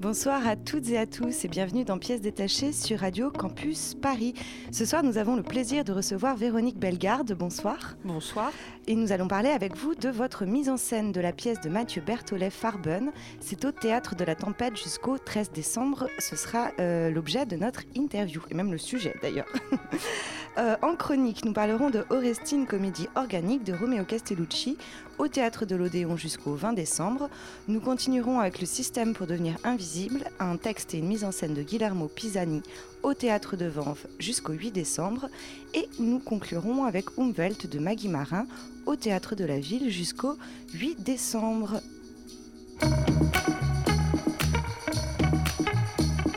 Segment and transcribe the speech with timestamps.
[0.00, 4.32] Bonsoir à toutes et à tous et bienvenue dans Pièces détachées sur Radio Campus Paris.
[4.70, 7.32] Ce soir, nous avons le plaisir de recevoir Véronique Bellegarde.
[7.32, 7.96] Bonsoir.
[8.04, 8.52] Bonsoir.
[8.86, 11.68] Et nous allons parler avec vous de votre mise en scène de la pièce de
[11.68, 13.10] Mathieu Berthollet Farben.
[13.40, 16.06] C'est au Théâtre de la Tempête jusqu'au 13 décembre.
[16.20, 19.52] Ce sera euh, l'objet de notre interview et même le sujet d'ailleurs.
[20.56, 24.76] Euh, en chronique, nous parlerons de Orestine, comédie organique de Romeo Castellucci
[25.18, 27.28] au Théâtre de l'Odéon jusqu'au 20 décembre.
[27.68, 31.54] Nous continuerons avec le système pour devenir invisible, un texte et une mise en scène
[31.54, 32.62] de Guillermo Pisani
[33.02, 35.28] au Théâtre de Vanves jusqu'au 8 décembre.
[35.74, 38.46] Et nous conclurons avec Umwelt de Maggie Marin
[38.86, 40.36] au Théâtre de la Ville jusqu'au
[40.74, 41.80] 8 décembre.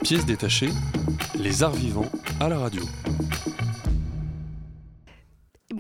[0.04, 0.70] Pièce détachée,
[1.36, 2.82] les arts vivants à la radio.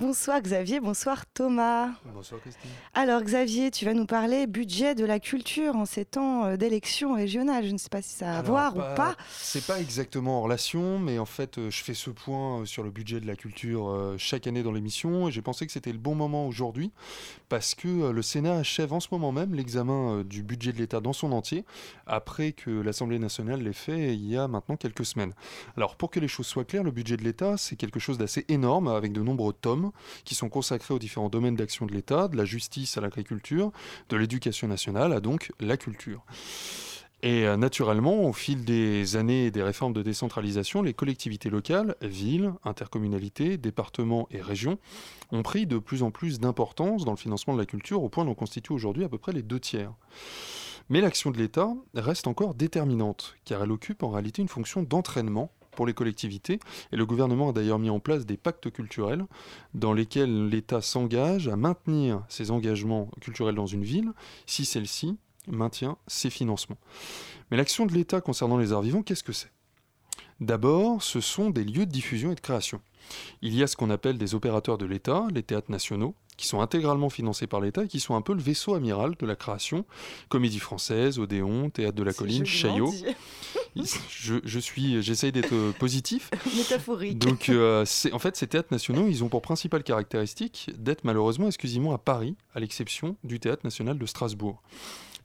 [0.01, 1.89] Bonsoir Xavier, bonsoir Thomas.
[2.11, 2.71] Bonsoir Christine.
[2.95, 7.13] Alors Xavier, tu vas nous parler budget de la culture en ces temps euh, d'élections
[7.13, 7.67] régionales.
[7.67, 9.15] Je ne sais pas si ça a à voir ou pas.
[9.29, 12.81] C'est pas exactement en relation, mais en fait, euh, je fais ce point euh, sur
[12.81, 15.99] le budget de la culture chaque année dans l'émission, et j'ai pensé que c'était le
[15.99, 16.91] bon moment aujourd'hui,
[17.47, 21.13] parce que le Sénat achève en ce moment même l'examen du budget de l'État dans
[21.13, 21.63] son entier,
[22.07, 25.33] après que l'Assemblée nationale l'ait fait il y a maintenant quelques semaines.
[25.77, 28.45] Alors, pour que les choses soient claires, le budget de l'État, c'est quelque chose d'assez
[28.47, 29.90] énorme, avec de nombreux tomes,
[30.25, 33.71] qui sont consacrés aux différents domaines d'action de l'État, de la justice à l'agriculture,
[34.09, 36.23] de l'éducation nationale à donc la culture.
[37.23, 41.95] Et euh, naturellement, au fil des années et des réformes de décentralisation, les collectivités locales,
[42.01, 44.79] villes, intercommunalités, départements et régions,
[45.31, 48.25] ont pris de plus en plus d'importance dans le financement de la culture, au point
[48.25, 49.93] d'en constituer aujourd'hui à peu près les deux tiers.
[50.89, 55.51] Mais l'action de l'État reste encore déterminante, car elle occupe en réalité une fonction d'entraînement
[55.71, 56.59] pour les collectivités,
[56.91, 59.25] et le gouvernement a d'ailleurs mis en place des pactes culturels
[59.73, 64.11] dans lesquels l'État s'engage à maintenir ses engagements culturels dans une ville
[64.45, 65.17] si celle-ci
[65.47, 66.77] maintient ses financements.
[67.49, 69.51] Mais l'action de l'État concernant les arts vivants, qu'est-ce que c'est?
[70.39, 72.81] D'abord, ce sont des lieux de diffusion et de création.
[73.41, 76.61] Il y a ce qu'on appelle des opérateurs de l'État, les théâtres nationaux, qui sont
[76.61, 79.85] intégralement financés par l'État et qui sont un peu le vaisseau amiral de la création.
[80.29, 82.91] Comédie française, Odéon, Théâtre de la Colline, Chaillot.
[84.09, 86.29] Je, je suis, j'essaye d'être euh, positif.
[86.57, 87.17] Métaphorique.
[87.19, 91.93] Donc, euh, en fait, ces théâtres nationaux, ils ont pour principale caractéristique d'être malheureusement exclusivement
[91.93, 94.61] à Paris, à l'exception du Théâtre national de Strasbourg.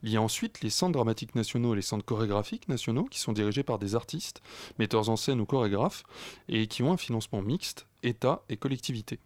[0.03, 3.33] Il y a ensuite les centres dramatiques nationaux et les centres chorégraphiques nationaux, qui sont
[3.33, 4.41] dirigés par des artistes,
[4.79, 6.03] metteurs en scène ou chorégraphes,
[6.49, 9.19] et qui ont un financement mixte, État et collectivité.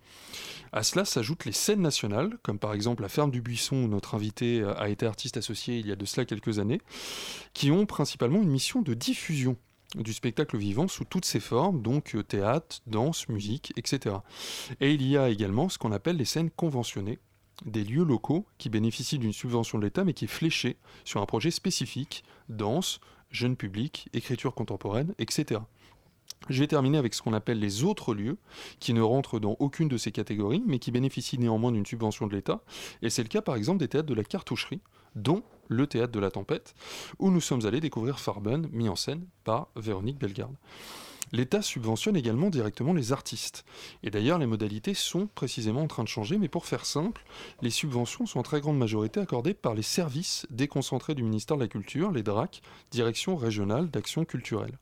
[0.72, 4.16] À cela s'ajoutent les scènes nationales, comme par exemple la Ferme du Buisson, où notre
[4.16, 6.82] invité euh, a été artiste associé il y a de cela quelques années,
[7.54, 9.58] qui ont principalement une mission de diffusion
[9.96, 14.16] du spectacle vivant sous toutes ses formes, donc euh, théâtre, danse, musique, etc.
[14.80, 17.20] Et il y a également ce qu'on appelle les scènes conventionnées,
[17.66, 21.26] des lieux locaux qui bénéficient d'une subvention de l'État mais qui est fléchée sur un
[21.26, 23.00] projet spécifique, danse,
[23.32, 25.62] jeune public, écriture contemporaine, etc.
[26.50, 28.38] Je vais terminer avec ce qu'on appelle les autres lieux,
[28.80, 32.36] qui ne rentrent dans aucune de ces catégories, mais qui bénéficient néanmoins d'une subvention de
[32.36, 32.62] l'État.
[33.02, 34.82] Et c'est le cas par exemple des théâtres de la cartoucherie,
[35.16, 36.74] dont le théâtre de la tempête,
[37.20, 40.56] où nous sommes allés découvrir Farben, mis en scène par Véronique Bellegarde.
[41.34, 43.64] L'État subventionne également directement les artistes.
[44.04, 47.24] Et d'ailleurs, les modalités sont précisément en train de changer, mais pour faire simple,
[47.62, 51.62] les subventions sont en très grande majorité accordées par les services déconcentrés du ministère de
[51.62, 52.62] la Culture, les DRAC,
[52.92, 54.78] Direction régionale d'action culturelle.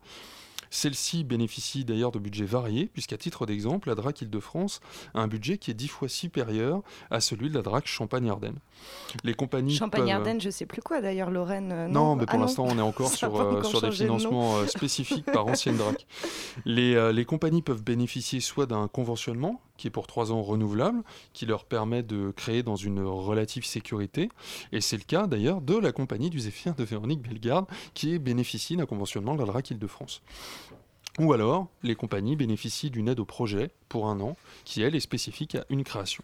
[0.69, 4.81] Celle-ci bénéficie d'ailleurs de budgets variés, puisqu'à titre d'exemple, la DRAC Île-de-France
[5.13, 8.57] a un budget qui est dix fois supérieur à celui de la DRAC Champagne-Ardenne.
[9.23, 11.71] Les compagnies peuvent- Champagne-Ardenne, je sais plus quoi d'ailleurs, Lorraine.
[11.71, 13.87] euh, non, non, mais Ah pour l'instant, on est encore sur, euh, encore sur des
[13.87, 14.17] changé de nom.
[14.19, 16.05] financements euh, spécifiques par ancienne DRAC.
[16.65, 21.01] Les, les compagnies peuvent bénéficier soit d'un conventionnement, qui est pour trois ans renouvelable,
[21.33, 24.29] qui leur permet de créer dans une relative sécurité.
[24.71, 28.75] Et c'est le cas d'ailleurs de la compagnie du Zéphyr de Véronique Bellegarde, qui bénéficie
[28.75, 30.21] d'un conventionnement de la DRAC Île-de-France.
[31.19, 34.99] Ou alors, les compagnies bénéficient d'une aide au projet pour un an, qui elle est
[34.99, 36.23] spécifique à une création.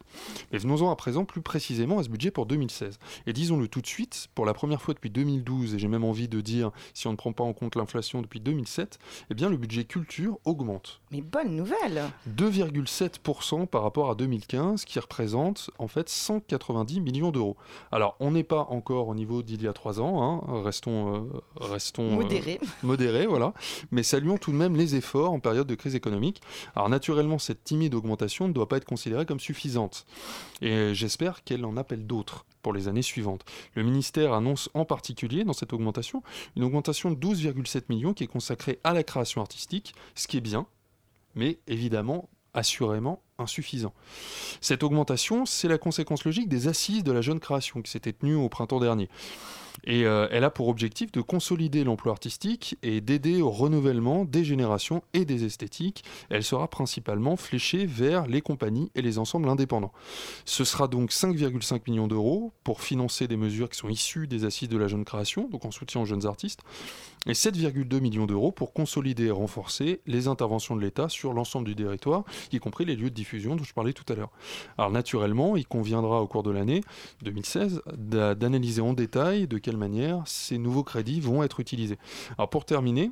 [0.52, 3.00] Mais venons-en à présent plus précisément à ce budget pour 2016.
[3.26, 6.28] Et disons-le tout de suite, pour la première fois depuis 2012, et j'ai même envie
[6.28, 9.00] de dire, si on ne prend pas en compte l'inflation depuis 2007,
[9.32, 11.02] eh bien le budget culture augmente.
[11.12, 12.04] Mais bonne nouvelle
[12.38, 17.58] 2,7% par rapport à 2015, qui représente en fait 190 millions d'euros.
[17.92, 21.42] Alors, on n'est pas encore au niveau d'il y a trois ans, hein, restons, euh,
[21.60, 22.60] restons euh, Modéré.
[22.84, 23.54] modérés, voilà,
[23.92, 26.42] mais saluons tout de même les efforts en période de crise économique.
[26.76, 30.06] Alors, naturellement, cette timide augmentation ne doit pas être considérée comme suffisante,
[30.62, 33.46] et j'espère qu'elle en appelle d'autres pour les années suivantes.
[33.76, 36.24] Le ministère annonce en particulier dans cette augmentation
[36.56, 40.42] une augmentation de 12,7 millions qui est consacrée à la création artistique, ce qui est
[40.42, 40.68] bien,
[41.36, 43.94] mais évidemment assurément insuffisant.
[44.62, 48.36] Cette augmentation, c'est la conséquence logique des assises de la jeune création qui s'étaient tenues
[48.36, 49.10] au printemps dernier.
[49.84, 54.44] Et euh, elle a pour objectif de consolider l'emploi artistique et d'aider au renouvellement des
[54.44, 56.04] générations et des esthétiques.
[56.30, 59.92] Elle sera principalement fléchée vers les compagnies et les ensembles indépendants.
[60.46, 64.70] Ce sera donc 5,5 millions d'euros pour financer des mesures qui sont issues des assises
[64.70, 66.62] de la jeune création, donc en soutien aux jeunes artistes,
[67.28, 71.76] et 7,2 millions d'euros pour consolider et renforcer les interventions de l'État sur l'ensemble du
[71.76, 74.32] territoire, y compris les lieux de diffusion dont je parlais tout à l'heure.
[74.78, 76.82] Alors naturellement, il conviendra au cours de l'année
[77.24, 81.98] 2016 d'a- d'analyser en détail de quelle manière ces nouveaux crédits vont être utilisés.
[82.38, 83.12] Alors pour terminer,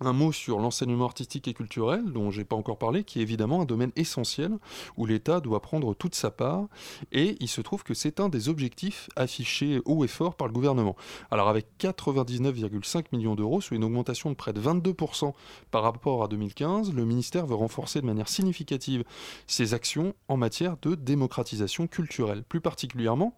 [0.00, 3.62] un mot sur l'enseignement artistique et culturel, dont j'ai pas encore parlé, qui est évidemment
[3.62, 4.58] un domaine essentiel
[4.96, 6.66] où l'État doit prendre toute sa part,
[7.12, 10.52] et il se trouve que c'est un des objectifs affichés haut et fort par le
[10.52, 10.96] gouvernement.
[11.30, 15.32] Alors avec 99,5 millions d'euros, soit une augmentation de près de 22%
[15.70, 19.04] par rapport à 2015, le ministère veut renforcer de manière significative
[19.46, 22.42] ses actions en matière de démocratisation culturelle.
[22.42, 23.36] Plus particulièrement,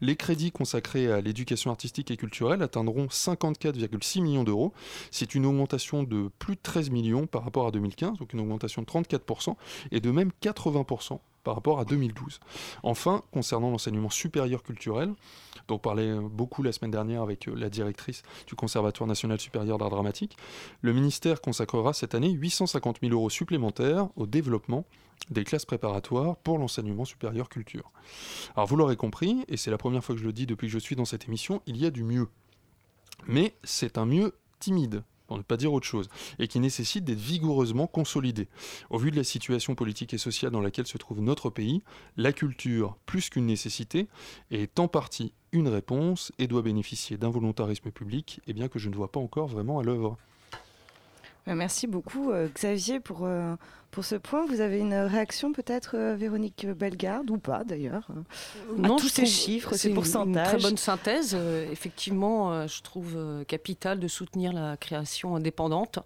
[0.00, 4.72] les crédits consacrés à l'éducation artistique et culturelle atteindront 54,6 millions d'euros.
[5.10, 8.82] C'est une augmentation de plus de 13 millions par rapport à 2015, donc une augmentation
[8.82, 9.54] de 34%,
[9.92, 12.40] et de même 80% par rapport à 2012.
[12.82, 15.14] Enfin, concernant l'enseignement supérieur culturel,
[15.68, 19.78] dont on parlait beaucoup la semaine dernière avec euh, la directrice du Conservatoire national supérieur
[19.78, 20.36] d'art dramatique,
[20.80, 24.84] le ministère consacrera cette année 850 000 euros supplémentaires au développement
[25.30, 27.92] des classes préparatoires pour l'enseignement supérieur culture.
[28.56, 30.72] Alors vous l'aurez compris, et c'est la première fois que je le dis depuis que
[30.72, 32.28] je suis dans cette émission, il y a du mieux.
[33.26, 36.08] Mais c'est un mieux timide, pour ne pas dire autre chose,
[36.38, 38.48] et qui nécessite d'être vigoureusement consolidé.
[38.90, 41.82] Au vu de la situation politique et sociale dans laquelle se trouve notre pays,
[42.16, 44.06] la culture, plus qu'une nécessité,
[44.50, 48.88] est en partie une réponse et doit bénéficier d'un volontarisme public, et bien que je
[48.88, 50.16] ne vois pas encore vraiment à l'œuvre.
[51.48, 53.54] Euh, Merci beaucoup euh, Xavier pour, euh,
[53.90, 54.44] pour ce point.
[54.46, 58.08] Vous avez une réaction peut-être Véronique Bellegarde ou pas d'ailleurs
[58.82, 60.48] à tous je ces chiffres, ces c'est une- pourcentages.
[60.48, 61.34] très bonne synthèse.
[61.70, 63.16] Effectivement, je trouve
[63.46, 65.98] capital de soutenir la création indépendante.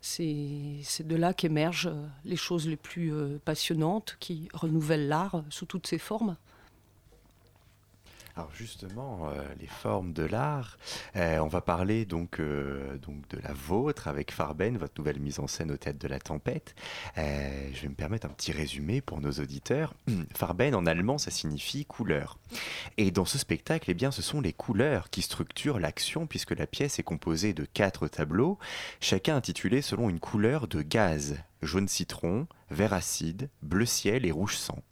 [0.00, 1.92] C'est de là qu'émergent
[2.24, 3.12] les choses les plus
[3.44, 6.36] passionnantes qui renouvellent l'art sous toutes ses formes.
[8.34, 10.78] Alors justement, euh, les formes de l'art,
[11.16, 15.38] euh, on va parler donc, euh, donc de la vôtre avec Farben, votre nouvelle mise
[15.38, 16.74] en scène au Théâtre de la Tempête.
[17.16, 19.94] Je vais me permettre un petit résumé pour nos auditeurs.
[20.34, 22.38] Farben en allemand, ça signifie couleur.
[22.96, 26.66] Et dans ce spectacle, eh bien, ce sont les couleurs qui structurent l'action puisque la
[26.66, 28.58] pièce est composée de quatre tableaux,
[29.00, 34.56] chacun intitulé selon une couleur de gaz jaune citron, vert acide, bleu ciel et rouge
[34.56, 34.82] sang.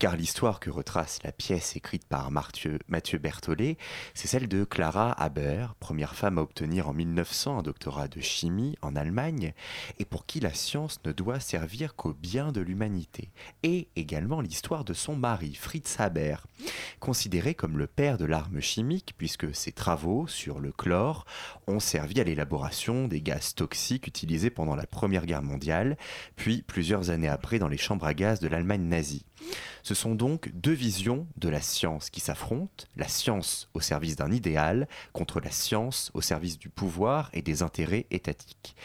[0.00, 2.78] Car l'histoire que retrace la pièce écrite par Mathieu,
[3.20, 3.76] Berthollet,
[4.14, 8.78] c'est celle de Clara Haber, première femme à obtenir en 1900 un doctorat de chimie
[8.80, 9.52] en Allemagne,
[9.98, 13.28] et pour qui la science ne doit servir qu'au bien de l'humanité.
[13.62, 16.46] Et également l'histoire de son mari, Fritz Haber,
[16.98, 21.26] considéré comme le père de l'arme chimique, puisque ses travaux sur le chlore
[21.66, 25.98] ont servi à l'élaboration des gaz toxiques utilisés pendant la Première Guerre mondiale,
[26.36, 29.26] puis plusieurs années après dans les chambres à gaz de l'Allemagne nazie.
[29.82, 34.30] Ce sont donc deux visions de la science qui s'affrontent, la science au service d'un
[34.30, 38.76] idéal contre la science au service du pouvoir et des intérêts étatiques.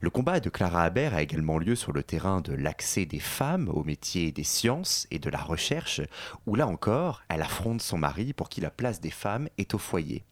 [0.00, 3.68] Le combat de Clara Haber a également lieu sur le terrain de l'accès des femmes
[3.68, 6.00] au métier des sciences et de la recherche,
[6.46, 9.78] où là encore, elle affronte son mari pour qui la place des femmes est au
[9.78, 10.24] foyer.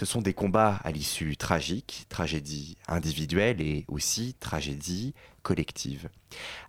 [0.00, 6.08] Ce sont des combats à l'issue tragique, tragédie individuelle et aussi tragédie collective.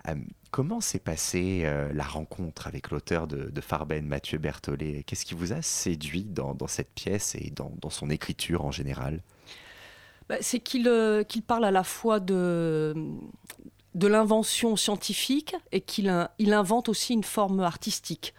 [0.09, 0.15] Euh,
[0.51, 5.03] comment s'est passée euh, la rencontre avec l'auteur de, Farben, Mathieu Berthollet?
[5.03, 9.21] Qu'est-ce qui vous a séduit dans, cette pièce et dans, son écriture en général?
[10.27, 12.93] Bah, c'est qu'il euh, qu'il parle à la fois de,
[13.95, 18.33] l'invention scientifique et qu'il in- il invente aussi une forme artistique.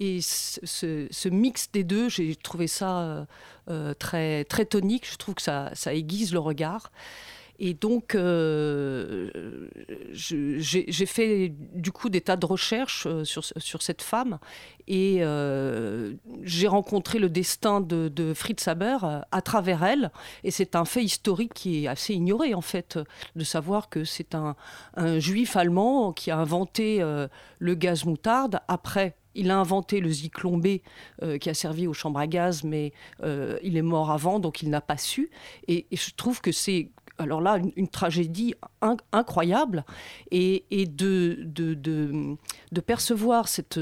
[0.00, 3.24] Et ce, mix des deux, j'ai trouvé ça euh,
[3.68, 5.06] euh, très, très tonique.
[5.06, 6.90] Je trouve que ça, ça aiguise le regard.
[7.62, 8.16] Et donc,
[10.14, 14.38] j'ai fait du coup des tas de recherches sur, sur cette femme
[14.88, 15.22] et
[16.40, 18.96] j'ai rencontré le destin de, Fritz Haber
[19.30, 20.10] à travers elle.
[20.42, 22.98] Et c'est un fait historique qui est assez ignoré en fait,
[23.36, 24.56] de savoir que c'est un,
[25.18, 27.04] juif allemand qui a inventé
[27.58, 30.60] le gaz moutarde après il a inventé le zyklon
[31.22, 34.62] euh, qui a servi aux chambres à gaz, mais euh, il est mort avant, donc
[34.62, 35.30] il n'a pas su.
[35.68, 38.54] Et, je trouve que c'est alors là une, tragédie
[39.12, 39.84] incroyable
[40.30, 43.80] et, de, de, percevoir cette,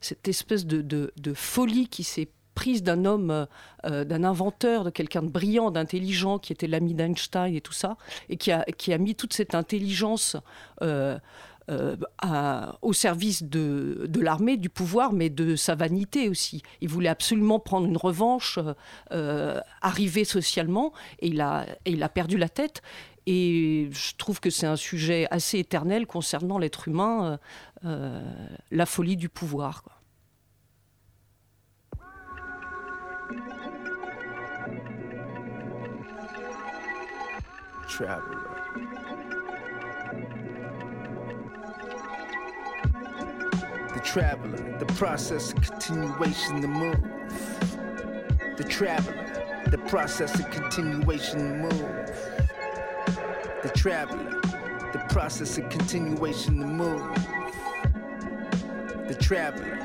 [0.00, 3.48] cette espèce de, folie qui s'est prise d'un homme,
[3.84, 7.96] euh, d'un inventeur, de quelqu'un de brillant, d'intelligent, qui était l'ami d'Einstein et tout ça,
[8.28, 10.36] et qui a, qui a mis toute cette intelligence
[11.70, 11.96] euh,
[12.82, 16.62] au service de, l'armée, du pouvoir, mais de sa vanité aussi.
[16.80, 18.58] Il voulait absolument prendre une revanche,
[19.12, 22.82] euh, arriver socialement, et il, a, perdu la tête.
[23.26, 27.38] Et je trouve que c'est un sujet assez éternel concernant l'être humain,
[27.84, 28.20] euh,
[28.70, 29.82] la folie du pouvoir.
[37.94, 38.53] traveler,
[44.12, 47.02] the process of continuation, the move.
[48.56, 52.10] The traveler, the process of continuation, the move.
[53.62, 54.40] The traveler,
[54.92, 57.14] the process of continuation, the move.
[59.08, 59.84] The traveler,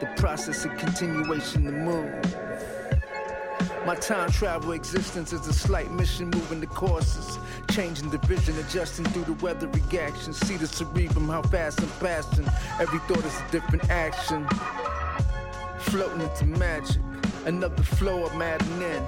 [0.00, 2.36] the process of continuation, the move.
[3.84, 7.38] My time travel existence is a slight mission moving the courses.
[7.76, 10.32] Changing the vision, adjusting through the weather reaction.
[10.32, 12.46] See the cerebrum, how fast I'm passing.
[12.80, 14.48] Every thought is a different action.
[15.80, 17.02] Floating into magic.
[17.44, 19.04] Another flow of adding in.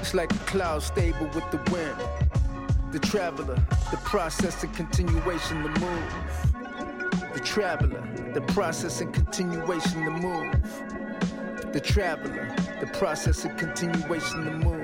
[0.00, 1.96] It's like a cloud stable with the wind.
[2.90, 3.62] The traveler,
[3.92, 7.32] the process and continuation, the move.
[7.32, 8.02] The traveler,
[8.34, 11.72] the process and continuation, the move.
[11.72, 14.79] The traveler, the process and continuation to move.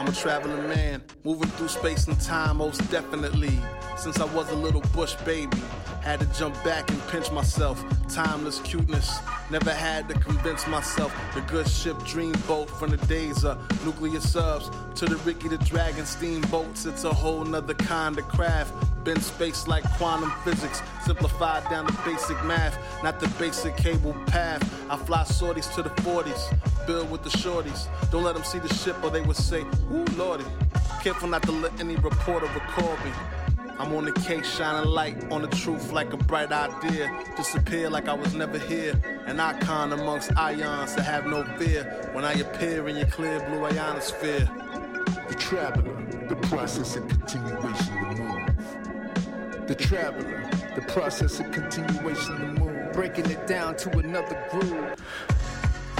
[0.00, 3.60] I'm a traveling man, moving through space and time, most definitely.
[3.98, 5.58] Since I was a little bush baby,
[6.00, 7.84] had to jump back and pinch myself.
[8.08, 9.18] Timeless cuteness,
[9.50, 11.14] never had to convince myself.
[11.34, 16.06] The good ship dreamboat from the days of nuclear subs to the Ricky the Dragon
[16.06, 16.86] steamboats.
[16.86, 18.72] It's a whole nother kind of craft.
[19.04, 24.62] Been space like quantum physics, simplified down to basic math, not the basic cable path.
[24.90, 27.88] I fly sorties to the 40s, build with the shorties.
[28.10, 30.44] Don't let them see the ship or they would say, Ooh, Lordy.
[31.02, 33.10] Careful not to let any reporter record me.
[33.80, 37.10] I'm on the case, shining light on the truth like a bright idea.
[37.34, 38.92] Disappear like I was never here.
[39.24, 43.64] An icon amongst ions to have no fear when I appear in your clear blue
[43.64, 44.46] ionosphere.
[45.28, 45.96] The traveler,
[46.28, 49.66] the process and continuation of move.
[49.66, 52.92] The traveler, the process and continuation of move.
[52.92, 54.94] Breaking it down to another groove.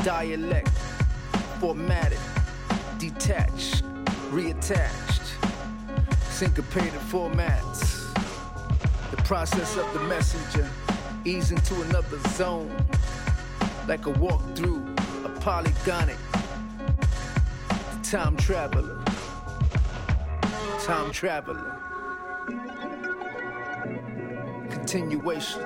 [0.04, 0.68] Dialect,
[1.60, 2.18] formatted,
[2.98, 3.84] detached,
[4.30, 5.29] reattached
[6.40, 8.14] syncopated formats.
[9.10, 10.66] The process of the messenger
[11.26, 12.74] ease into another zone,
[13.86, 14.82] like a walk through
[15.22, 16.16] a polygonic
[18.02, 19.04] time traveler.
[20.82, 21.76] Time traveler.
[24.70, 25.62] Continuation.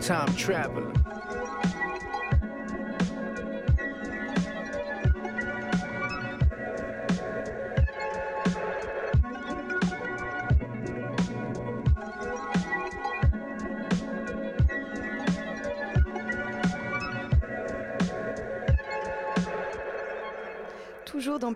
[0.00, 1.05] Time traveler.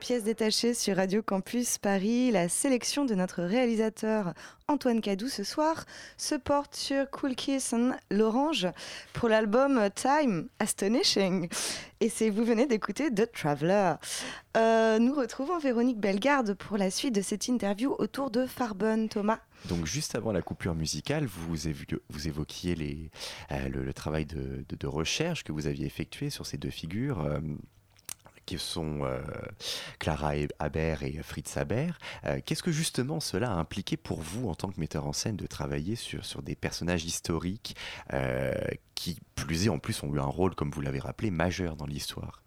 [0.00, 2.30] Pièces détachées sur Radio Campus Paris.
[2.30, 4.33] La sélection de notre réalisateur
[4.66, 5.85] Antoine Cadou ce soir
[6.16, 8.66] se porte sur Cool Kiss and l'Orange
[9.12, 11.50] pour l'album Time Astonishing.
[12.00, 13.97] Et c'est vous venez d'écouter The Traveler.
[14.57, 19.09] Euh, nous retrouvons Véronique Bellegarde pour la suite de cette interview autour de Farbonne.
[19.09, 21.69] Thomas donc juste avant la coupure musicale, vous,
[22.26, 23.11] évoquiez
[23.52, 27.21] euh, le, travail de, de, recherche que vous aviez effectué sur ces deux figures.
[27.21, 27.40] Euh,
[28.47, 29.20] qui sont euh,
[29.99, 31.92] Clara Haber et Fritz Haber.
[32.25, 35.37] Euh, qu'est-ce que justement cela a impliqué pour vous en tant que metteur en scène
[35.37, 37.76] de travailler sur, sur des personnages historiques
[38.12, 38.54] euh,
[38.94, 41.87] qui, plus et en plus, ont eu un rôle, comme vous l'avez rappelé, majeur dans
[41.87, 42.42] l'histoire?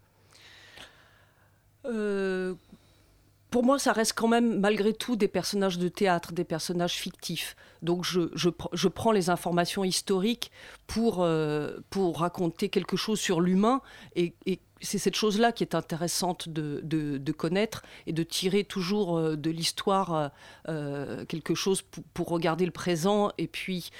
[3.54, 7.54] Pour moi, ça reste quand même malgré tout des personnages de théâtre, des personnages fictifs.
[7.82, 10.50] Donc je, je, je prends les informations historiques
[10.88, 13.80] pour, euh, pour raconter quelque chose sur l'humain
[14.16, 14.34] et,
[14.80, 19.34] c'est cette chose-là qui est intéressante de, de, de, connaître et de tirer toujours euh,
[19.34, 20.30] de l'histoire
[20.68, 23.90] euh, quelque chose pour, pour, regarder le présent et puis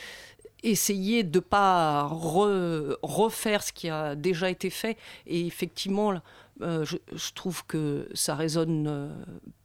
[0.64, 4.96] essayer de ne pas re, refaire ce qui a déjà été fait.
[5.26, 6.14] Et effectivement,
[6.62, 9.08] euh, je, trouve que ça résonne euh,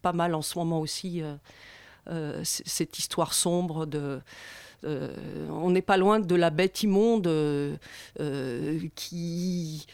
[0.01, 1.21] pas mal en ce moment aussi,
[2.07, 4.19] euh, cette histoire sombre de...
[4.81, 7.29] On n'est pas loin de la bête immonde
[8.95, 9.85] qui,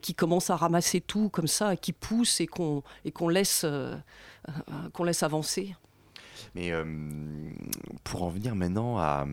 [0.00, 2.82] qui commence à ramasser tout comme ça, qui pousse et qu'on
[3.28, 3.66] laisse,
[4.94, 5.74] qu'on laisse avancer.
[6.54, 6.84] Mais euh,
[8.04, 9.26] pour en venir maintenant à,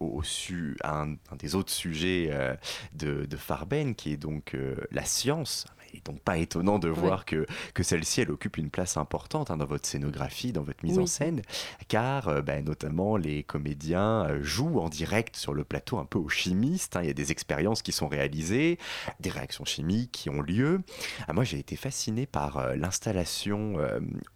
[0.00, 2.54] au, su, un, des autres sujets euh,
[2.94, 5.66] de, Farben, qui est donc euh, la science,
[6.04, 9.66] donc pas étonnant de voir que, que celle-ci, elle occupe une place importante hein, dans
[9.66, 11.04] votre scénographie, dans votre mise oui.
[11.04, 11.42] en scène,
[11.88, 16.18] car euh, ben, notamment les comédiens euh, jouent en direct sur le plateau un peu
[16.18, 16.96] aux chimistes.
[16.96, 18.78] Hein, il y a des expériences qui sont réalisées,
[19.20, 20.80] des réactions chimiques qui ont lieu.
[21.28, 23.76] Ah, moi, j'ai été fasciné par euh, l'installation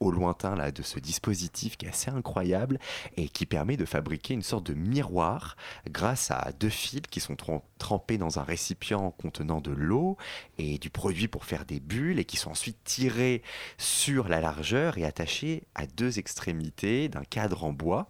[0.00, 2.78] au lointain là, de ce dispositif qui est assez incroyable
[3.16, 5.56] et qui permet de fabriquer une sorte de miroir
[5.88, 7.36] grâce à deux fils qui sont
[7.78, 10.16] trempés dans un récipient contenant de l'eau
[10.58, 13.42] et du produit pour faire des bulles et qui sont ensuite tirés
[13.76, 18.08] sur la largeur et attachés à deux extrémités d'un cadre en bois.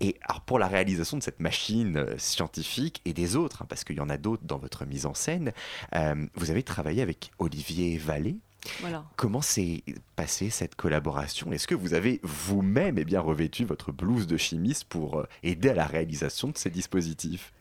[0.00, 3.84] Et alors pour la réalisation de cette machine euh, scientifique et des autres, hein, parce
[3.84, 5.52] qu'il y en a d'autres dans votre mise en scène,
[5.94, 8.40] euh, vous avez travaillé avec Olivier Vallée.
[8.80, 9.04] Voilà.
[9.14, 9.84] Comment s'est
[10.16, 11.52] passée cette collaboration?
[11.52, 15.68] Est-ce que vous avez vous-même eh bien revêtu votre blouse de chimiste pour euh, aider
[15.68, 17.52] à la réalisation de ces dispositifs?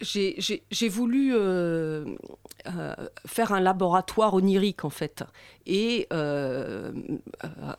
[0.00, 2.04] J'ai voulu euh,
[2.66, 2.94] euh,
[3.26, 5.24] faire un laboratoire onirique en fait
[5.66, 6.92] et euh,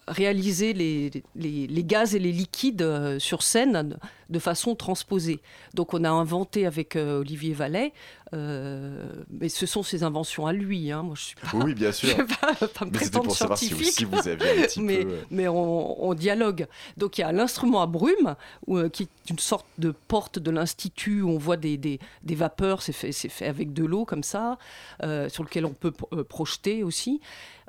[0.08, 3.98] réaliser les, les, les, gaz et les liquides sur scène
[4.29, 5.39] de façon transposée.
[5.74, 7.94] Donc on a inventé avec euh, Olivier Vallet,
[8.34, 10.91] mais ce sont ses inventions à lui.
[10.91, 11.03] Hein.
[11.03, 12.10] Moi, je suis pas, oui, bien sûr.
[12.10, 15.15] Je pas, pas me prétendre scientifique, si, si vous aviez un petit mais, peu...
[15.32, 16.67] mais on, on, dialogue.
[16.98, 18.36] Donc il y a l'instrument à brume
[18.67, 22.36] où, qui est une sorte de porte de l'institut où on voit des, des, des
[22.36, 22.82] vapeurs.
[22.82, 24.58] C'est fait, fait avec de l'eau comme ça,
[25.03, 27.22] euh, sur lequel on peut euh, projeter aussi.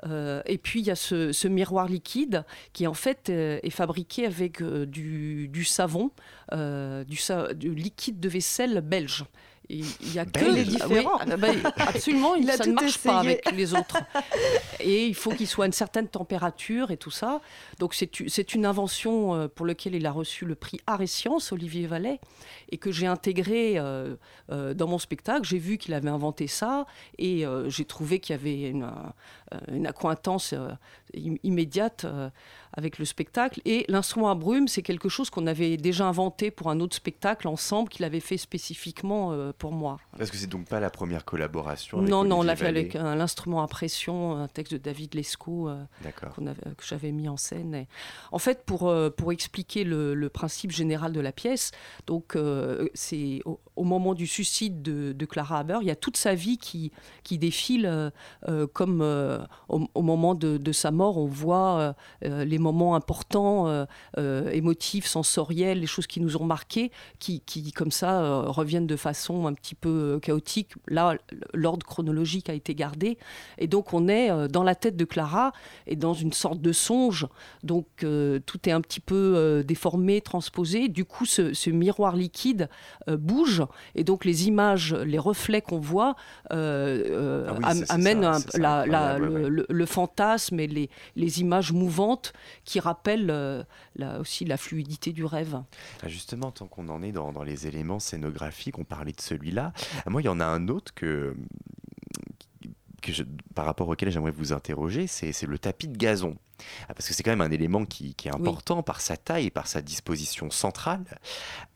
[0.05, 4.25] Euh, et puis il y a ce, miroir liquide qui en fait euh, est fabriqué
[4.25, 6.11] avec euh, du, savon,
[6.51, 9.25] du, sa du, liquide de vaisselle belge.
[9.69, 11.19] Il y a que les différents.
[11.27, 11.47] Oui, bah,
[11.77, 13.13] absolument, il, ça ne marche essayé.
[13.13, 13.97] pas avec les autres.
[14.79, 17.41] Et il faut qu'il soit à une certaine température et tout ça.
[17.79, 21.85] Donc c'est une invention pour laquelle il a reçu le prix Art et Sciences, Olivier
[21.85, 22.19] Vallet,
[22.71, 24.15] et que j'ai intégré euh,
[24.51, 25.45] euh, dans mon spectacle.
[25.45, 26.85] J'ai vu qu'il avait inventé ça
[27.17, 28.89] et euh, j'ai trouvé qu'il y avait une,
[29.71, 30.53] une accointance
[31.13, 32.05] immédiate
[32.73, 33.61] avec le spectacle.
[33.65, 37.47] Et l'instrument à brume, c'est quelque chose qu'on avait déjà inventé pour un autre spectacle
[37.47, 39.99] ensemble, qu'il avait fait spécifiquement euh, pour moi.
[40.19, 43.61] Est-ce que c'est donc pas la première collaboration Non, non, on l'a fait avec l'instrument
[43.63, 47.75] à pression, un texte de David Lescaut euh, avait, que j'avais mis en scène.
[47.75, 47.87] Et
[48.31, 51.71] en fait, pour, euh, pour expliquer le, le, principe général de la pièce,
[52.07, 53.41] donc euh, c'est
[53.79, 56.91] au, moment du suicide de, Clara Haber, il y a toute sa vie qui,
[57.23, 58.11] qui défile
[58.47, 59.01] euh, comme
[59.69, 63.85] au, au, moment de, sa mort, on voit les moments importants, euh,
[64.17, 68.87] euh, émotifs, sensoriels, les choses qui nous ont marqués, qui, qui comme ça euh, reviennent
[68.87, 70.73] de façon un petit peu chaotique.
[70.87, 71.15] Là,
[71.53, 73.17] l'ordre chronologique a été gardé.
[73.57, 75.51] Et donc, on est dans la tête de Clara
[75.87, 77.27] et dans une sorte de songe.
[77.63, 80.87] Donc, tout est un petit peu déformé, transposé.
[80.87, 82.69] Du coup, ce miroir liquide
[83.07, 83.63] bouge.
[83.95, 86.15] Et donc, les images, les reflets qu'on voit
[86.49, 89.49] ah oui, amènent ça, un, ça, la, la, ouais, ouais.
[89.49, 92.33] Le, le, fantasme et les, les images mouvantes
[92.65, 93.63] qui rappelle euh,
[93.95, 95.61] là aussi la fluidité du rêve.
[96.03, 99.73] Ah, justement, tant qu'on en est dans, dans, les éléments scénographiques, on parlait de celui-là.
[100.07, 101.35] Moi, il y en a un autre que,
[103.01, 103.23] que je,
[103.55, 106.35] par rapport auquel j'aimerais vous interroger, c'est le tapis de gazon.
[106.87, 108.83] Ah, parce que c'est quand même un élément qui, qui est important oui.
[108.83, 111.03] par sa taille et par sa disposition centrale.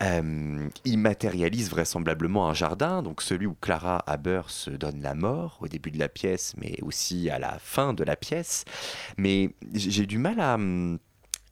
[0.02, 5.58] Euh, il matérialise vraisemblablement un jardin, donc celui où Clara Haber se donne la mort
[5.60, 8.64] au début de la pièce, mais aussi à la fin de la pièce.
[9.16, 10.56] Mais j'ai du mal à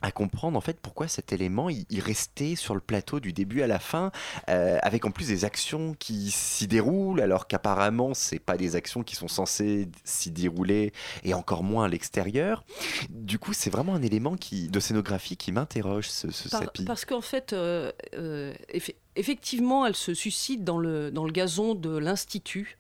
[0.03, 3.63] à comprendre en fait pourquoi cet élément il, il, restait sur le plateau du début
[3.63, 4.11] à la fin
[4.49, 9.03] euh, avec en plus des actions qui s'y déroulent alors qu'apparemment c'est pas des actions
[9.03, 10.93] qui sont censées s'y dérouler
[11.25, 12.65] et encore moins à l'extérieur.
[13.09, 16.85] Du coup c'est vraiment un élément qui de scénographie qui m'interroge ce, ce Par, sapis
[16.85, 21.75] parce qu'en fait euh, euh, eff effectivement elle se suscite dans le, dans le gazon
[21.75, 22.79] de l'institut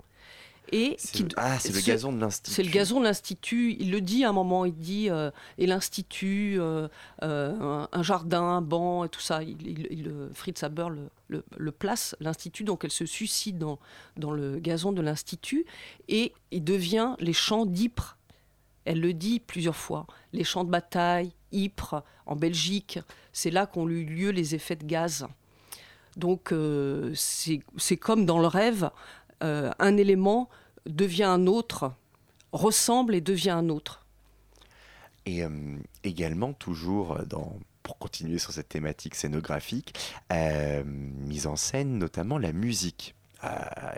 [0.75, 0.97] Et
[1.37, 2.55] ah, c'est le gazon de l'Institut.
[2.55, 3.77] C'est le gazon de l'Institut.
[3.79, 6.89] Il le dit à un moment, il dit euh, et l'Institut, euh,
[7.23, 9.43] euh, un, jardin, un banc et tout ça.
[9.43, 10.87] Il, Fritz Haber
[11.29, 13.79] le, le, place, l'Institut, donc elle se suicide dans,
[14.17, 15.67] dans le gazon de l'Institut
[16.09, 18.17] et il devient les champs d'Ypres.
[18.87, 20.07] Elle le dit plusieurs fois.
[20.33, 22.99] Les champs de bataille, Ypres, en Belgique,
[23.35, 25.27] c'est là qu'ont eu lieu les effets de gaz.
[26.17, 26.55] Donc
[27.15, 28.91] c'est comme dans le rêve,
[29.41, 30.49] un élément
[30.87, 31.93] devient un autre,
[32.53, 34.05] ressemble et devient un autre.
[35.27, 39.99] Et euh, également, toujours dans, pour continuer sur cette thématique scénographique,
[40.33, 43.15] euh, mise en scène notamment la musique.
[43.45, 43.49] Euh,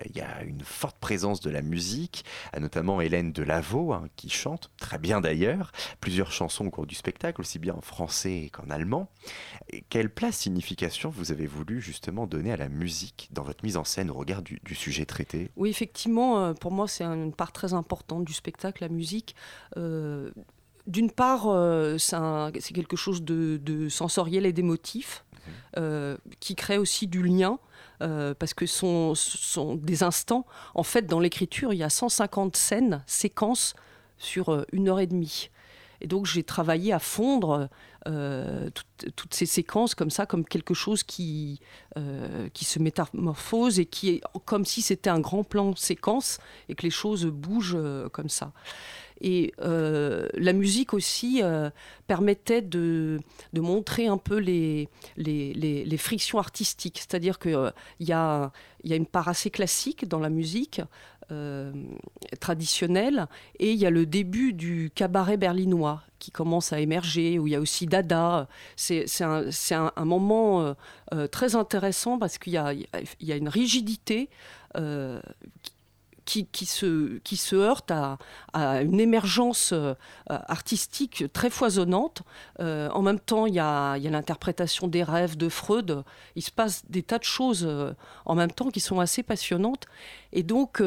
[0.07, 2.24] il y a une forte présence de la musique,
[2.57, 6.94] euh, notamment Hélène Delavaux, hein, qui chante, très bien d'ailleurs, plusieurs chansons au cours du
[6.94, 9.11] spectacle, aussi bien en français qu'en allemand.
[9.88, 13.85] quelle place, signification vous avez voulu justement donner à la musique dans votre mise en
[13.85, 15.50] scène au regard du, sujet traité?
[15.57, 19.35] Oui, effectivement, euh, pour moi, c'est une part très importante du spectacle, la musique.
[20.87, 21.46] d'une part,
[21.98, 25.24] c'est quelque chose de, sensoriel et d'émotif,
[25.76, 26.14] mmh.
[26.40, 27.59] qui crée aussi du lien.
[28.02, 30.46] Euh, parce que ce sont, des instants.
[30.74, 33.74] En fait, dans l'écriture, il y a 150 scènes, séquences
[34.18, 35.50] sur euh, une heure et demie.
[36.00, 37.70] Et donc j'ai travaillé à fondre
[38.09, 38.68] euh,
[39.16, 41.61] toutes ces séquences comme ça, comme quelque chose qui,
[42.52, 46.83] qui se métamorphose et qui est comme si c'était un grand plan séquence et que
[46.83, 47.78] les choses bougent
[48.12, 48.52] comme ça.
[49.20, 51.70] Et euh, la musique aussi euh,
[52.07, 53.20] permettait de,
[53.55, 54.88] montrer un peu les,
[55.98, 56.98] frictions artistiques.
[56.98, 58.50] C'est-à-dire qu'il euh, y, a,
[58.85, 60.81] une part assez classique dans la musique.
[62.38, 67.46] traditionnelle et il y a le début du cabaret berlinois qui commence à émerger où
[67.46, 68.46] il y a aussi Dada
[68.77, 70.77] c'est un, moment
[71.33, 74.29] très intéressant parce qu'il y, a, une rigidité
[76.25, 78.19] qui, se, heurte à,
[78.83, 79.95] une émergence euh,
[80.29, 82.23] artistique très foisonnante.
[82.61, 86.05] Euh, en même temps, il y a, l'interprétation des rêves de Freud.
[86.37, 87.93] Il se passe des tas de choses euh,
[88.25, 89.87] en même temps qui sont assez passionnantes.
[90.33, 90.83] Et donc,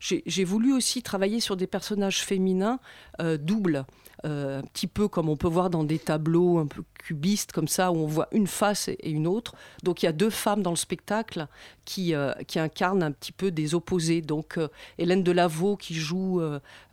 [0.00, 2.78] j'ai voulu aussi travailler sur des personnages féminins
[3.38, 3.86] doubles.
[4.24, 7.66] Euh, un petit peu comme on peut voir dans des tableaux un peu cubistes comme
[7.66, 9.54] ça, où on voit une face et une autre.
[9.82, 11.48] Donc il y a deux femmes dans le spectacle
[11.84, 14.22] qui, euh, qui incarnent un petit peu des opposés.
[14.22, 16.40] Donc euh, Hélène Delavaux qui joue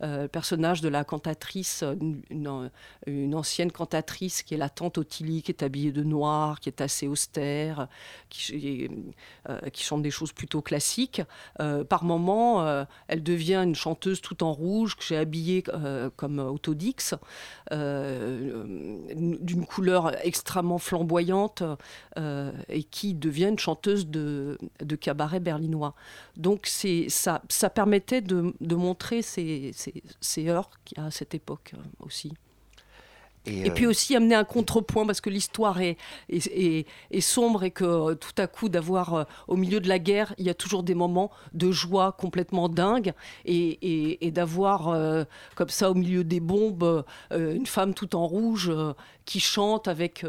[0.00, 2.70] le personnage de la cantatrice, une,
[3.06, 6.80] une, ancienne cantatrice qui est la tante Ottilie, qui est habillée de noir, qui est
[6.80, 7.86] assez austère,
[8.28, 8.88] qui,
[9.72, 11.22] qui chante des choses plutôt classiques.
[11.88, 15.62] par moments, elle devient une chanteuse tout en rouge que j'ai habillée
[16.16, 17.14] comme Autodix.
[17.72, 18.64] Euh,
[19.12, 21.62] d'une couleur extrêmement flamboyante
[22.18, 24.58] euh, et qui devient une chanteuse de,
[25.00, 25.94] cabaret berlinois.
[26.36, 29.72] Donc ça, ça permettait de, montrer ces,
[30.48, 32.32] heures à cette époque euh, aussi.
[33.46, 35.96] Et, puis aussi amener un contrepoint parce que l'histoire est,
[36.28, 40.44] est, est, sombre et que tout à coup d'avoir au milieu de la guerre, il
[40.44, 43.12] y a toujours des moments de joie complètement dingues
[43.46, 44.94] et, et d'avoir
[45.54, 48.70] comme ça au milieu des bombes une femme tout en rouge
[49.24, 50.24] qui chante avec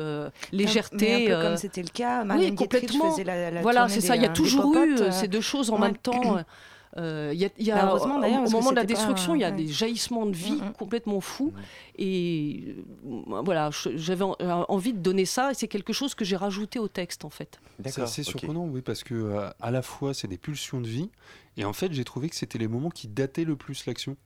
[0.52, 1.26] légèreté.
[1.26, 3.12] un peu comme c'était le cas, Marlène oui, complètement.
[3.12, 4.16] Faisait la, la voilà, c'est ça.
[4.16, 6.38] Il y a toujours eu ces deux choses en même temps.
[6.98, 10.26] Euh, y a, y a, au, moment de la destruction, il y a des jaillissements
[10.26, 11.54] de vie complètement fous.
[11.98, 12.76] Et
[13.06, 16.88] euh, voilà, j'avais envie de donner ça, et c'est quelque chose que j'ai rajouté au
[16.88, 17.60] texte, en fait.
[17.86, 21.10] C'est assez surprenant, oui, parce que euh, à la fois, c'est des pulsions de vie,
[21.58, 24.18] et en fait, j'ai trouvé que c'était les moments qui dataient le plus l'action.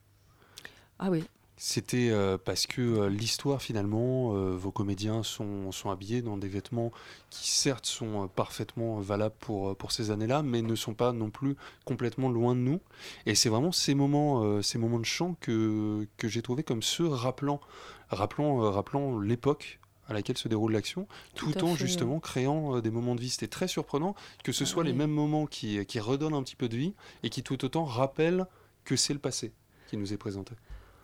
[0.97, 1.23] Ah oui.
[1.57, 6.49] C'était euh, parce que euh, l'histoire, finalement, euh, vos comédiens sont, sont, habillés dans des
[6.49, 6.91] vêtements
[7.29, 11.55] qui, certes, sont parfaitement valables pour, pour ces années-là, mais ne sont pas non plus
[11.85, 12.81] complètement loin de nous.
[13.25, 17.07] Et c'est vraiment ces moments, ces moments de chant que, que j'ai trouvé comme ceux
[17.07, 17.61] rappelant,
[18.09, 23.21] rappelant, rappelant l'époque à laquelle se déroule l'action, tout, en justement créant des moments de
[23.21, 23.29] vie.
[23.29, 24.13] C'était très surprenant
[24.43, 26.93] que ce ah soit les mêmes moments qui, qui redonnent un petit peu de vie
[27.23, 28.45] et qui tout autant rappellent
[28.83, 29.53] que c'est le passé
[29.87, 30.53] qui nous est présenté.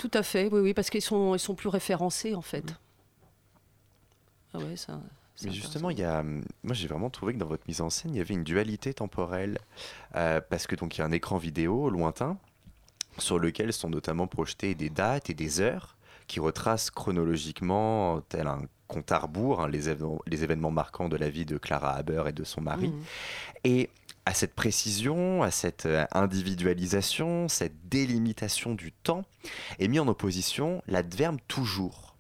[0.02, 2.74] Tout à fait, oui, oui parce qu'ils sont, ils sont plus référencés en fait.
[4.52, 5.00] Ah ouais, ça.
[5.44, 8.16] Mais justement, il y a, moi j'ai vraiment trouvé que dans votre mise en scène,
[8.16, 9.60] il y avait une dualité temporelle.
[10.16, 12.38] Euh, parce que donc il y a un écran vidéo lointain
[13.20, 18.62] sur lequel sont notamment projetées des dates et des heures qui retracent chronologiquement, tel un
[18.88, 22.24] compte à rebours, hein, les, événements, les, événements marquants de la vie de Clara Haber
[22.28, 22.88] et de son mari.
[22.88, 23.04] Mmh.
[23.66, 23.90] Et
[24.26, 29.26] à cette précision, à cette euh, individualisation, cette délimitation du temps,
[29.80, 32.16] est mis en opposition l'adverbe toujours.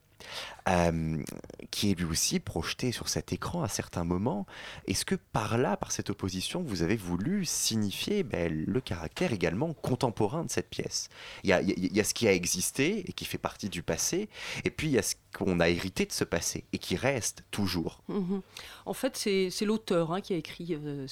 [0.69, 1.23] Euh,
[1.71, 4.45] qui est lui aussi projeté sur cet écran à certains moments.
[4.87, 9.73] Est-ce que par là, par cette opposition, vous avez voulu signifier ben, le caractère également
[9.73, 11.09] contemporain de cette pièce?
[11.43, 13.83] Il y, a, il y, a, ce qui a existé et qui fait partie du
[13.83, 14.29] passé,
[14.63, 17.43] et puis il y a ce qu'on a hérité de ce passé et qui reste
[17.51, 18.03] toujours.
[18.07, 18.41] Mhm.
[18.85, 21.07] En fait, c'est l'auteur hein, qui a écrit euh,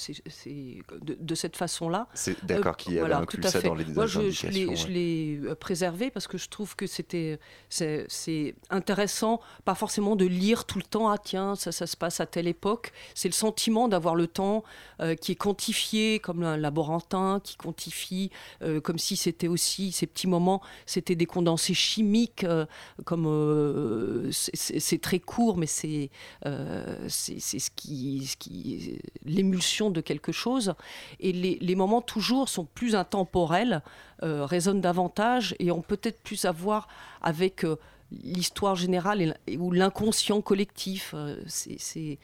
[1.02, 2.08] de, de, cette façon-là.
[2.14, 6.28] C'est d'accord, qui avait voilà, inclus ça dans les Moi, je, je l'ai préservé parce
[6.28, 11.18] que je trouve que c'était c'est intéressant, pas forcément de lire tout le temps, ah
[11.18, 12.92] tiens, ça, ça se passe à telle époque.
[13.16, 14.64] C'est le sentiment d'avoir le temps
[15.02, 20.08] euh, qui est quantifié comme un laborantin, qui quantifie euh, comme si c'était aussi, ces
[20.08, 22.66] petits moments, c'était des condensés chimiques, euh,
[23.06, 26.10] comme c'est très court, mais c'est
[26.44, 30.74] ce qui, ce qui l'émulsion de quelque chose.
[31.20, 33.82] Et les, les moments toujours sont plus intemporels,
[34.22, 36.88] résonnent davantage et ont peut-être plus à voir
[37.22, 37.66] avec
[38.12, 41.14] l'histoire générale ou l'inconscient collectif.
[41.16, 42.18] Euh, c'est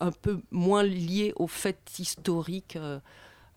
[0.00, 3.00] un peu moins lié au fait historique euh,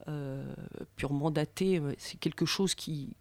[0.07, 0.53] euh,
[0.95, 1.81] purement daté.
[1.97, 3.15] C'est quelque chose qui,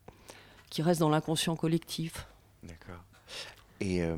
[0.70, 2.26] qui reste dans l'inconscient collectif.
[2.62, 3.02] D'accord.
[3.80, 4.16] Et euh,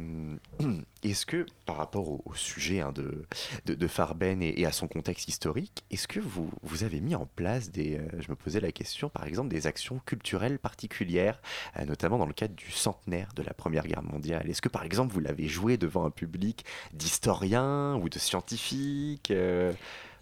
[1.02, 3.26] est-ce que, par rapport au, sujet hein, de,
[3.66, 7.70] de, Farben et, à son contexte historique, est-ce que vous, vous avez mis en place
[7.70, 11.40] des, euh, je me posais la question, par exemple, des actions culturelles particulières,
[11.78, 14.48] euh, notamment dans le cadre du centenaire de la Première Guerre mondiale?
[14.48, 19.32] Est-ce que, par exemple, vous l'avez joué devant un public d'historiens ou de scientifiques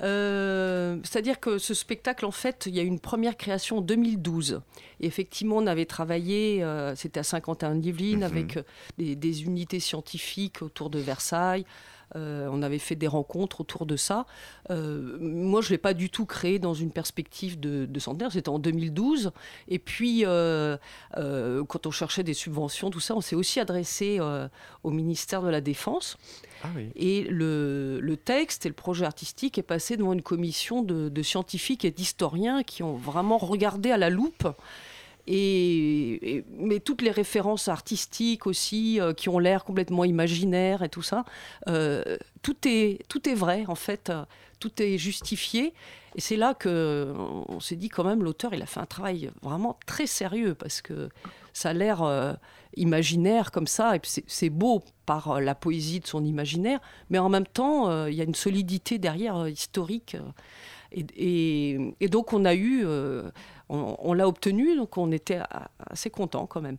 [0.02, 4.60] euh, c'est-à-dire que ce spectacle, en fait, il y a une première création en 2012.
[5.00, 8.22] Et effectivement, on avait travaillé, euh, c'était à Saint-Quentin-Yvelines, mhm.
[8.22, 8.62] avec euh,
[8.98, 11.64] des, unités scientifiques autour de Versailles.
[12.14, 14.26] On avait fait des rencontres autour de ça.
[14.70, 18.48] moi, je ne l'ai pas du tout créé dans une perspective de, de centenaire, c'était
[18.48, 19.32] en 2012.
[19.68, 24.20] Et puis, quand on cherchait des subventions, tout ça, on s'est aussi adressé
[24.82, 26.16] au ministère de la Défense.
[26.62, 31.84] Ah et le, texte et le projet artistique est passé devant une commission de, scientifiques
[31.84, 34.48] et d'historiens qui ont vraiment regardé à la loupe.
[35.28, 41.24] Mais toutes les références artistiques aussi, euh, qui ont l'air complètement imaginaires et tout ça,
[41.68, 44.10] euh, tout, est, tout est vrai en fait,
[44.58, 45.74] tout est justifié.
[46.16, 47.12] Et c'est là que
[47.48, 50.80] on s'est dit quand même, l'auteur, il a fait un travail vraiment très sérieux parce
[50.80, 51.10] que
[51.58, 52.34] ça a l'air euh,
[52.76, 57.28] imaginaire comme ça, et c'est beau par euh, la poésie de son imaginaire, mais en
[57.28, 60.16] même temps, euh, il y a une solidité derrière historique.
[60.92, 61.78] Et,
[62.10, 62.86] donc on a eu,
[63.68, 65.40] on, l'a obtenu, donc on était
[65.90, 66.78] assez content quand même.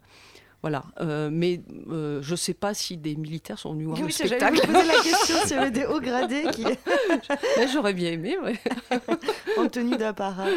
[0.62, 0.84] Voilà,
[1.32, 4.60] mais je ne sais pas si des militaires sont venus voir le spectacle.
[4.62, 6.66] Poser la question s'il y avait des hauts gradés qui.
[7.74, 8.60] J'aurais bien aimé, ouais.
[9.58, 10.48] en tenue d'apparat.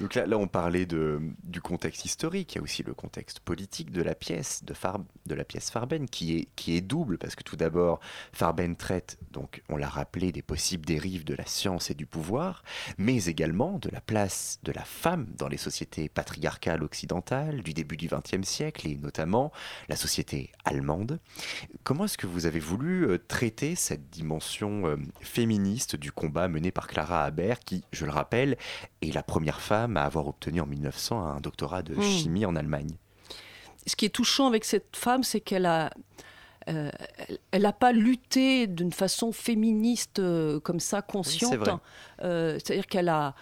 [0.00, 2.54] Donc là, on parlait du contexte historique.
[2.54, 6.76] Il y a aussi le contexte politique de la pièce, de, Farben, qui est, qui
[6.76, 8.00] est double, parce que tout d'abord,
[8.32, 12.62] Farben traite, donc on l'a rappelé, des possibles dérives de la science et du pouvoir,
[12.96, 17.96] mais également de la place de la femme dans les sociétés patriarcales occidentales du début
[17.96, 19.52] du XXe siècle, et notamment
[19.88, 21.18] la société allemande.
[21.82, 26.70] Comment est-ce que vous avez voulu euh, traiter cette dimension euh, féministe du combat mené
[26.70, 28.56] par Clara Haber, qui, je le rappelle,
[29.02, 32.02] est la première femme à avoir obtenu en 1900 un doctorat de hmm.
[32.02, 32.96] chimie en Allemagne.
[33.86, 35.90] Ce qui est touchant avec cette femme, c'est qu'elle a,
[36.68, 36.90] euh,
[37.50, 41.68] elle n'a pas lutté d'une façon féministe euh, comme ça, consciente.
[42.22, 43.34] Euh, c'est-à-dire qu'elle a,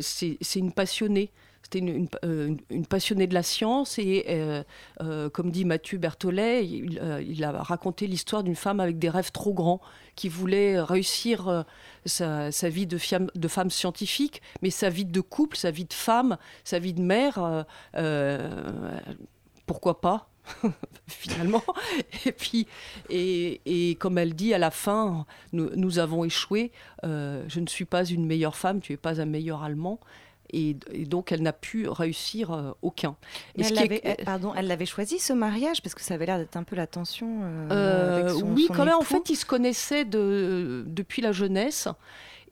[0.00, 1.30] c'est une passionnée.
[1.72, 4.26] C'était une, passionnée de la science et,
[5.32, 9.80] comme dit Mathieu Berthollet, il, a raconté l'histoire d'une femme avec des rêves trop grands
[10.14, 11.48] qui voulait réussir
[12.20, 16.36] euh, sa, vie de, femme scientifique, mais sa vie de couple, sa vie de femme,
[16.64, 17.62] sa vie de mère, euh,
[17.96, 19.00] euh,
[19.66, 20.28] pourquoi pas
[21.06, 21.62] finalement.
[22.26, 22.66] Et puis,
[23.08, 26.72] et, comme elle dit à la fin, nous, avons échoué.
[27.02, 30.00] je ne suis pas une meilleure femme, tu es pas un meilleur Allemand
[30.52, 30.74] et,
[31.06, 33.16] donc elle n'a pu réussir euh, aucun.
[33.58, 36.76] elle, pardon, elle l'avait choisi ce mariage parce que ça avait l'air d'être un peu
[36.76, 37.40] la tension.
[37.42, 37.68] Euh,
[38.28, 38.94] euh, oui, quand même.
[38.94, 41.88] En fait, ils se connaissaient de, depuis la jeunesse.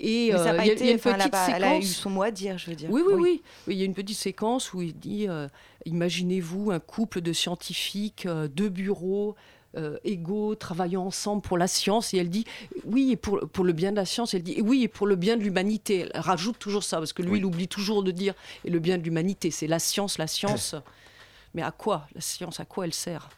[0.03, 1.51] Et ça a, été, une petite séquence.
[1.55, 2.89] Elle a eu son mot à dire, je veux dire.
[2.91, 3.43] Oui, oui, oui.
[3.69, 5.27] Il y a une petite séquence où il dit
[5.85, 9.37] Imaginez-vous un couple de scientifiques, deux bureaux,
[9.77, 12.13] euh, égaux, travaillant ensemble pour la science.
[12.15, 12.45] Et elle dit
[12.85, 15.17] oui, et pour, pour le bien de la science, elle dit oui, et pour le
[15.17, 16.09] bien de l'humanité.
[16.13, 18.99] Elle rajoute toujours ça, parce que lui, il oublie toujours de dire et le bien
[18.99, 19.51] de l'humanité.
[19.51, 20.75] C'est la science, la science.
[21.55, 23.29] Mais à quoi La science, à quoi elle sert?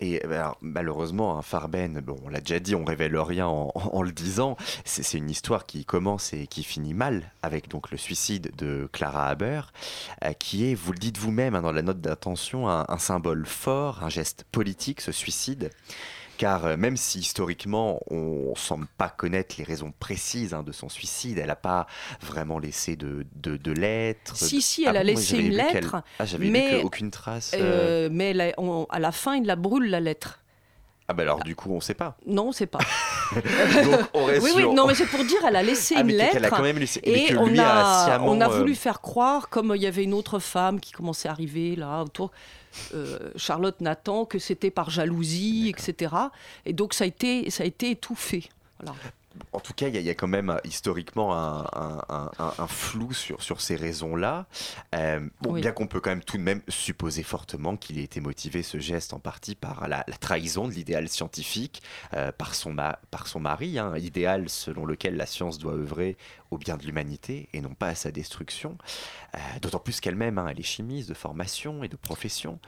[0.00, 4.02] Et euh, alors, malheureusement, un Farben, bon, on l'a déjà dit, on révèle rien en,
[4.02, 4.56] le disant.
[4.84, 9.28] C'est une histoire qui commence et qui finit mal avec donc le suicide de Clara
[9.28, 9.62] Haber,
[10.24, 14.02] euh, qui est, vous le dites vous-même hein, dans la note d'intention, un, symbole fort,
[14.02, 15.70] un geste politique, ce suicide.
[16.38, 20.88] Car euh, même si historiquement on semble pas connaître les raisons précises hein, de son
[20.88, 21.86] suicide, elle n'a pas
[22.22, 24.36] vraiment laissé de, de, de lettres.
[24.36, 26.02] Si, si, elle ah a bon, laissé une lettre.
[26.18, 27.52] Ah, j'avais mais aucune trace.
[27.54, 28.06] Euh...
[28.06, 30.40] Euh, mais on, à la fin, il la brûle, la lettre.
[31.10, 32.18] Ah bah alors du coup on sait pas.
[32.26, 32.80] Non on sait pas.
[33.32, 36.08] Donc on reste oui, oui, non mais c'est pour dire elle a laissé ah, une
[36.08, 38.58] lettre elle a quand même laissé, et que on lui a, sciemment, on a euh,
[38.58, 42.02] voulu faire croire comme il y avait une autre femme qui commençait à arriver là
[42.02, 42.30] autour
[42.94, 46.14] euh, Charlotte Nathan que c'était par jalousie etc.
[46.66, 48.50] Et donc ça a été ça a été étouffé.
[48.78, 48.94] Voilà.
[49.52, 52.66] En tout cas, il y, y, a quand même euh, historiquement un, un, un, un
[52.66, 54.46] flou sur, sur ces raisons-là.
[54.94, 55.60] Euh, bon, Oui.
[55.60, 58.78] Bien qu'on peut quand même tout de même supposer fortement qu'il ait été motivé, ce
[58.78, 61.82] geste, en partie par la, la trahison de l'idéal scientifique,
[62.14, 66.16] euh, par, son ma- par son mari, hein, idéal selon lequel la science doit œuvrer
[66.50, 68.78] au bien de l'humanité et non pas à sa destruction.
[69.34, 72.58] Euh, D'autant plus qu'elle-même, hein, elle est chimiste de formation et de profession.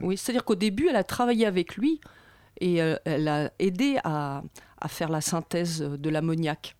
[0.00, 2.00] Oui, c'est-à-dire qu'au début elle a travaillé avec lui
[2.60, 4.42] et euh, elle a aidé à,
[4.80, 6.76] à faire la synthèse de l'ammoniac.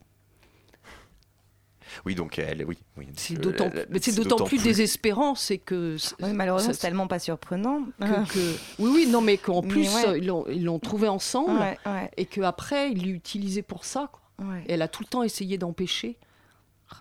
[2.06, 2.78] Oui, donc elle, oui.
[2.96, 6.80] oui C'est euh, d'autant la- mais c'est d'autant plus désespérant, c'est que Oui, malheureusement, c'est
[6.80, 7.82] tellement pas surprenant.
[8.00, 10.08] que, que- oui oui non mais qu'en Mais plus ouais.
[10.08, 14.08] euh, ils l'ont ils l'ont trouvé ensemble Ouais, ouais, et qu'après il l'utilisait pour ça
[14.10, 14.46] quoi.
[14.46, 14.62] ouais.
[14.68, 16.18] Et elle a tout le temps essayé d'empêcher.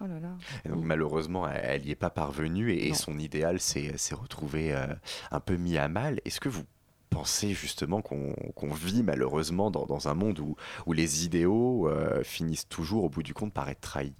[0.01, 0.29] Oh là là.
[0.65, 4.87] Et donc, malheureusement, elle n'y est pas parvenue et, son idéal s'est s'est retrouvé euh,
[5.31, 6.19] un peu mis à mal.
[6.25, 6.63] Est-ce que vous
[7.11, 10.55] pensez justement qu'on vit malheureusement dans, un monde où,
[10.87, 14.15] où les idéaux euh, finissent toujours au bout du compte par être trahis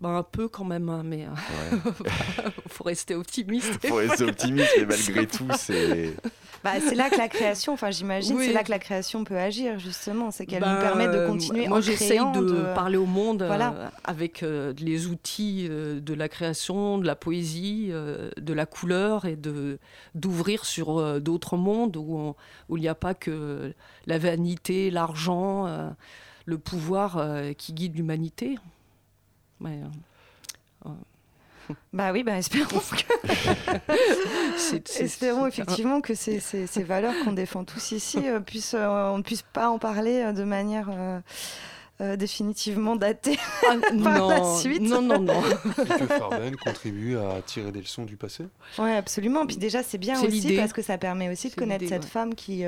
[0.00, 1.78] Ben, un peu quand même, hein, mais Ouais.
[2.68, 3.84] faut rester optimiste.
[3.86, 6.14] Faut rester optimiste, mais malgré tout, c'est.
[6.62, 8.46] Bah, c'est là que la création, enfin j'imagine, Oui.
[8.46, 11.28] c'est là que la création peut agir justement, c'est qu'elle Ben, nous permet de euh,
[11.28, 16.00] continuer Moi, en j'essaye créant, de, parler au monde euh, avec euh, les outils euh,
[16.00, 19.78] de la création, de la poésie, euh, de la couleur et de
[20.16, 22.34] d'ouvrir sur euh, d'autres mondes où, on-
[22.68, 23.72] où il n'y a pas que
[24.06, 25.88] la vanité, l'argent, euh,
[26.44, 28.56] le pouvoir euh, qui guide l'humanité.
[29.60, 29.78] Ouais,
[30.86, 30.90] euh,
[31.92, 33.82] Bah oui, bah espérons, que-
[35.02, 39.18] espérons effectivement que ces, ces- ces valeurs qu'on défend tous ici euh, puissent, euh, on
[39.18, 41.20] ne puisse pas en parler euh, de manière euh,
[42.00, 43.38] euh, définitivement datée.
[43.70, 44.80] Ah, par la non, suite.
[44.80, 45.42] non, non, non.
[45.44, 48.44] Et que Farben contribue à tirer des leçons du passé?
[48.78, 49.44] Oui, absolument.
[49.46, 52.08] Puis déjà, c'est bien aussi parce que ça permet aussi de connaître cette ouais.
[52.10, 52.64] femme qui.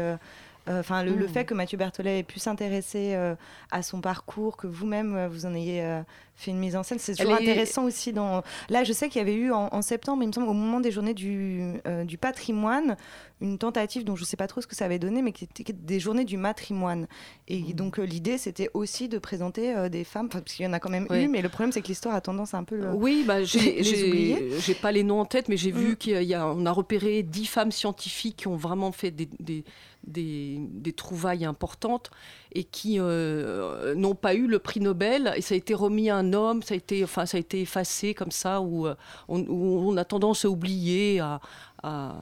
[0.78, 1.28] Enfin, le, le Mm.
[1.28, 3.34] fait que Mathieu Berthollet ait pu s'intéresser euh,
[3.70, 6.02] à son parcours, que vous-même euh, vous en ayez euh,
[6.36, 8.12] fait une mise en scène, c'est toujours Elle est- intéressant aussi.
[8.12, 10.52] Dans là, je sais qu'il y avait eu en, en septembre, il me semble, au
[10.54, 12.96] moment des journées du, du patrimoine,
[13.40, 15.44] une tentative dont je ne sais pas trop ce que ça avait donné, mais qui
[15.44, 17.06] était des journées du matrimoine.
[17.48, 17.72] Et Mm.
[17.72, 20.80] donc euh, l'idée, c'était aussi de présenter euh, des femmes, parce qu'il y en a
[20.80, 21.24] quand même Oui.
[21.24, 22.92] eu, mais le problème, c'est que l'histoire a tendance à un peu le.
[22.92, 25.76] Oui, bah, j'ai pas les noms en tête, mais j'ai Mm.
[25.76, 29.64] vu qu'on a, repéré dix femmes scientifiques qui ont vraiment fait des, des,
[30.06, 32.10] des, des trouvailles importantes
[32.52, 35.32] et qui euh, n'ont pas eu le prix Nobel.
[35.36, 37.60] Et ça a été remis à un homme, ça a été, enfin, ça a été
[37.60, 38.94] effacé comme ça, où euh,
[39.28, 41.40] on, où on a tendance à oublier, à,
[41.82, 42.12] à-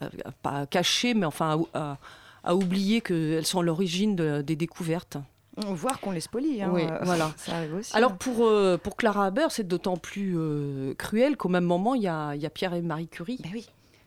[0.00, 1.98] à- à- pas à cacher, mais enfin à, à-
[2.44, 5.16] à oublier qu'elles sont à l'origine de- des découvertes.
[5.56, 6.62] Voir qu'on les spolie.
[6.62, 7.32] Hein, Oui, voilà.
[7.36, 7.96] Ça arrive aussi.
[7.96, 8.16] Alors hein.
[8.18, 12.08] pour, euh, pour Clara Haber, c'est d'autant plus euh, cruel qu'au même moment, il y
[12.08, 13.38] a, il y a Pierre et Marie Curie.
[13.42, 13.66] Ben oui.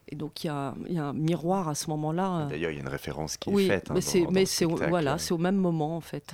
[0.10, 2.48] Et donc il y a, il y a un miroir à ce moment-là.
[2.50, 3.92] D'ailleurs, il y a une référence qui est faite.
[3.92, 3.96] hein,
[4.32, 6.34] mais c'est voilà, c'est au même moment en fait.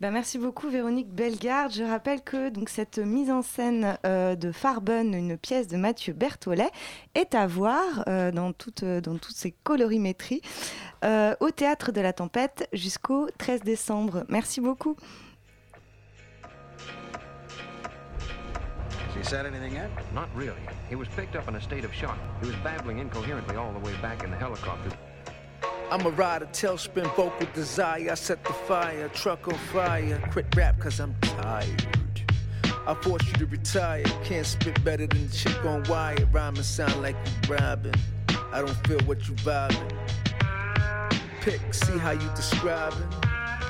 [0.00, 1.72] Ben, merci beaucoup Véronique Bellegarde.
[1.72, 6.12] Je rappelle que donc, cette mise en scène euh, de Farben, une pièce de Mathieu
[6.12, 6.70] Berthollet,
[7.14, 10.42] est à voir euh, dans, toute, euh, dans toutes ses colorimétries
[11.04, 14.24] euh, au Théâtre de la Tempête jusqu'au 13 décembre.
[14.28, 14.96] Merci beaucoup.
[19.14, 19.90] Has he said anything yet?
[20.12, 20.58] Not really.
[20.90, 22.18] He was picked up in a state of shock.
[22.42, 24.90] He was babbling incoherently all the way back in the helicopter.
[25.90, 28.10] I'm a rider, tailspin, vocal desire.
[28.10, 30.20] I set the fire, truck on fire.
[30.32, 31.86] Quit rap cause I'm tired.
[32.86, 34.04] I force you to retire.
[34.24, 36.16] Can't spit better than the chick on wire.
[36.32, 37.94] Rhyming sound like you robbing.
[38.52, 39.92] I don't feel what you vibing.
[41.42, 43.08] Pick, see how you describing.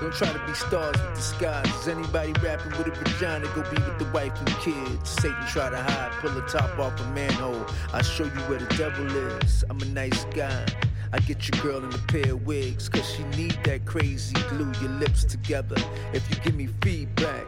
[0.01, 1.89] Don't try to be stars with disguises.
[1.89, 5.11] Anybody rapping with a vagina, go be with the wife and kids.
[5.11, 7.67] Satan try to hide, pull the top off a manhole.
[7.93, 9.07] I show you where the devil
[9.41, 9.65] is.
[9.69, 10.67] I'm a nice guy.
[11.15, 14.73] I get your girl in a pair of wigs, cause she need that crazy glue
[14.81, 15.77] your lips together.
[16.13, 17.47] If you give me feedback,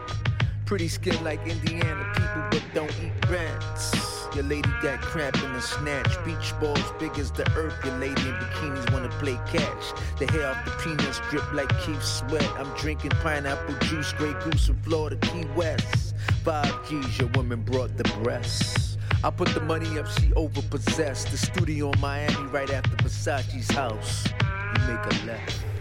[0.67, 4.27] Pretty skin like Indiana people, but don't eat rats.
[4.35, 6.13] Your lady got crap in the snatch.
[6.25, 7.73] Beach balls big as the earth.
[7.85, 9.93] Your lady in bikinis wanna play catch.
[10.19, 12.51] The hair off the peanuts drip like Keith Sweat.
[12.59, 16.17] I'm drinking pineapple juice, Grey Goose from Florida, Key West.
[16.43, 18.86] Five G's, your woman brought the breasts.
[19.27, 21.33] I put the money up, she overpossessed.
[21.33, 24.25] The studio in Miami right after Versace's house.
[24.29, 25.76] You make a left.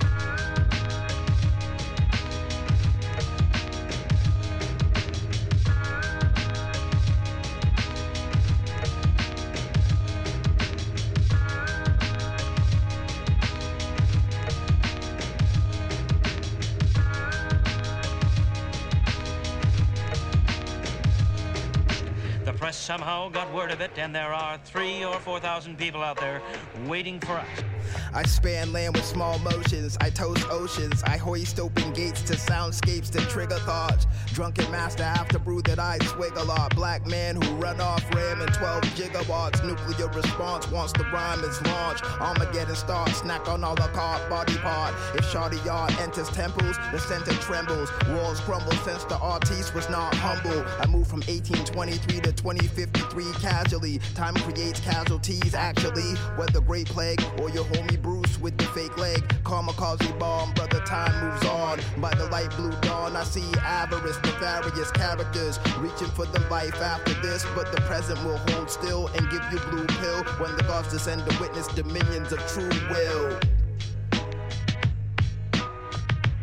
[22.85, 26.39] Somehow got word of it, and there are three or four thousand people out there
[26.85, 27.74] waiting for us.
[28.15, 29.97] I span land with small motions.
[29.99, 31.03] I toast oceans.
[31.03, 34.07] I hoist open gates to soundscapes that trigger thoughts.
[34.27, 36.73] Drunken master after brew that I swig a lot.
[36.73, 39.65] Black man who run off RAM and 12 gigawatts.
[39.65, 42.01] Nuclear response once the rhyme is launch.
[42.21, 43.17] Armageddon starts.
[43.17, 44.95] Snack on all the car body part.
[45.13, 47.91] If Shardy Yard enters temples, the center trembles.
[48.11, 50.63] Walls crumble since the artiste was not humble.
[50.79, 53.99] I moved from 1823 to 2053 casually.
[54.13, 56.13] Time creates casualties actually.
[56.37, 59.17] Whether Great Plague or your homie Bruce with the fake leg.
[59.43, 61.79] Kamikaze bomb, brother, time moves on.
[61.97, 67.15] By the light blue dawn, I see avarice, nefarious characters reaching for the life after
[67.15, 67.43] this.
[67.55, 71.27] But the present will hold still and give you blue pill when the gods descend
[71.27, 73.39] to witness dominions of true will.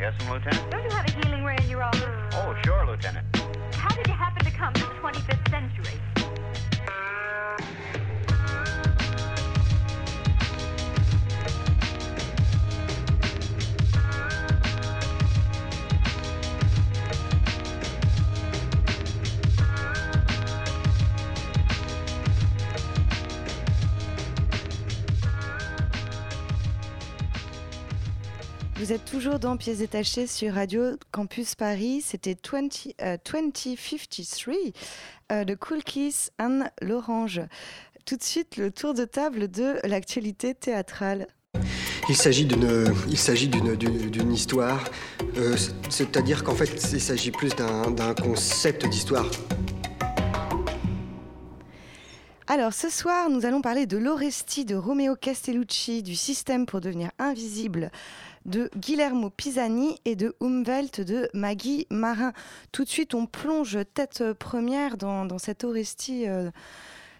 [0.00, 0.68] Yes, Lieutenant?
[0.68, 2.02] Don't you have a healing ray in your office?
[2.32, 3.24] Oh, sure, Lieutenant.
[3.72, 6.00] How did you happen to come to the 25th century?
[28.82, 32.02] Vous êtes toujours dans Pièces détachées sur Radio Campus Paris.
[32.04, 34.54] C'était 20, euh, 2053
[35.30, 37.42] euh, de Cool Kiss and l'Orange.
[38.06, 41.28] Tout de suite, le tour de table de l'actualité théâtrale.
[42.08, 44.82] Il s'agit d'une, il s'agit d'une, d'une, d'une histoire,
[45.36, 45.56] euh,
[45.88, 49.30] c'est-à-dire qu'en fait, il s'agit plus d'un, d'un concept d'histoire.
[52.48, 57.10] Alors ce soir, nous allons parler de l'Oresti de Romeo Castellucci, du système pour devenir
[57.18, 57.92] invisible
[58.44, 62.32] de Guillermo Pisani et de Umwelt de Maggie Marin.
[62.72, 66.28] Tout de suite, on plonge tête première dans, dans cette Oresti.
[66.28, 66.50] euh,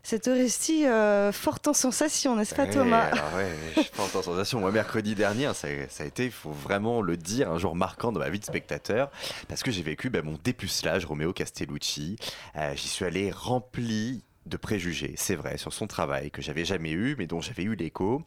[0.02, 4.58] cette euh, forte en sensation, n'est-ce pas Ouais, Thomas ouais, forte en sensation.
[4.58, 7.76] Moi, mercredi dernier, hein, ça, ça a été, il faut vraiment le dire, un jour
[7.76, 9.10] marquant dans ma vie de spectateur,
[9.48, 12.16] parce que j'ai vécu ben, mon dépucelage Romeo Castellucci.
[12.56, 16.90] Euh, J'y suis allé rempli de préjugés, c'est vrai, sur son travail que j'avais jamais
[16.90, 18.22] eu, mais dont j'avais eu l'écho,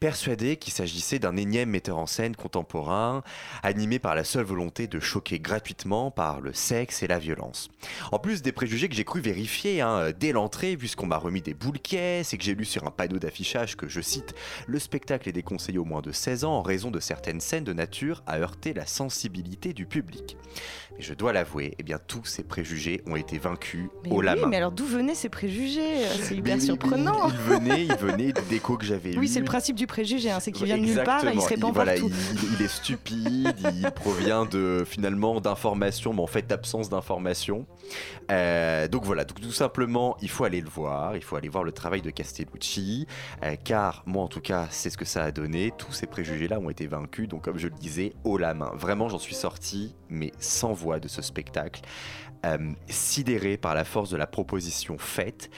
[0.00, 3.22] persuadé qu'il s'agissait d'un énième metteur en scène contemporain,
[3.62, 7.70] animé par la seule volonté de choquer gratuitement par le sexe et la violence.
[8.12, 11.54] En plus des préjugés que j'ai cru vérifier hein, dès l'entrée, puisqu'on m'a remis des
[11.54, 14.34] boules caisses et que j'ai lu sur un panneau d'affichage que, je cite,
[14.66, 17.72] le spectacle est déconseillé aux moins de 16 ans en raison de certaines scènes de
[17.72, 20.36] nature à heurter la sensibilité du public.
[20.96, 24.24] Mais je dois l'avouer, eh bien tous ces préjugés ont été vaincus Mais au oui,
[24.26, 24.46] la main.
[24.46, 27.28] mais alors d'où venaient ces préjugés C'est hyper Mais surprenant.
[27.28, 30.38] Il, il venait, il venait d'échos que j'avais Oui, c'est le principe du préjugé, hein,
[30.40, 32.10] c'est qu'il vient de nulle part et il se répand voilà, partout.
[32.34, 37.66] Il, il est stupide, il provient de finalement d'informations, mais en fait d'absence d'informations.
[38.30, 41.72] Euh, donc voilà, tout simplement, il faut aller le voir, il faut aller voir le
[41.72, 43.06] travail de Castellucci,
[43.42, 45.72] euh, car moi en tout cas, c'est ce que ça a donné.
[45.76, 48.70] Tous ces préjugés-là ont été vaincus, donc comme je le disais, haut la main.
[48.74, 51.82] Vraiment, j'en suis sorti, mais sans voix de ce spectacle.
[52.44, 55.50] Euh, sidéré par la force de la proposition faite.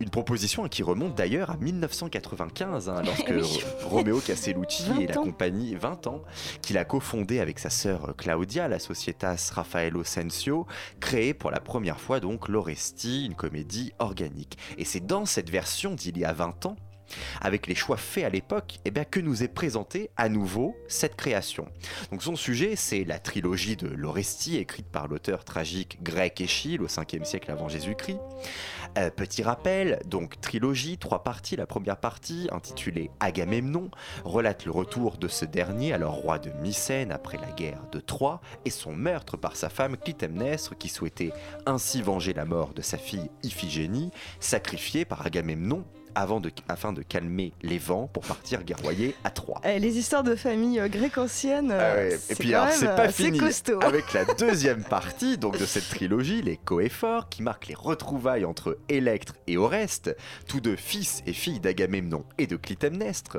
[0.00, 3.40] Une proposition qui remonte d'ailleurs à 1995, hein, lorsque Oui.
[3.84, 6.22] Ro- Romeo Castellucci 20 et la compagnie, 20 ans,
[6.62, 10.66] qu'il a cofondé avec sa sœur Claudia, la Societas Raffaello Sensio,
[11.00, 14.58] créé pour la première fois donc l'Oresti, une comédie organique.
[14.78, 16.76] Et c'est dans cette version d'il y a 20 ans
[17.40, 21.16] avec les choix faits à l'époque, eh bien, que nous est présentée à nouveau cette
[21.16, 21.66] création.
[22.18, 27.24] Son sujet, c'est la trilogie de l'Orestie, écrite par l'auteur tragique grec Échille au 5e
[27.24, 28.18] siècle avant Jésus-Christ.
[28.98, 31.56] Euh, petit rappel, donc trilogie, trois parties.
[31.56, 33.90] La première partie, intitulée Agamemnon,
[34.24, 38.40] relate le retour de ce dernier, alors roi de Mycène après la guerre de Troie,
[38.64, 41.32] et son meurtre par sa femme Clytemnestre, qui souhaitait
[41.66, 44.10] ainsi venger la mort de sa fille Iphigénie,
[44.40, 45.84] sacrifiée par Agamemnon
[46.14, 49.60] avant de, afin de calmer les vents pour partir guerroyer à Troie.
[49.64, 52.14] Eh, les histoires de famille euh, grecque ancienne, Ah euh, ouais.
[52.14, 53.80] Et c'est puis quand alors même, c'est euh, pas assez fini costaud.
[53.82, 58.78] avec la deuxième partie donc de cette trilogie, les coéphores, qui marquent les retrouvailles entre
[58.88, 63.38] Électre et Oreste, tous deux fils et filles d'Agamemnon et de Clytemnestre.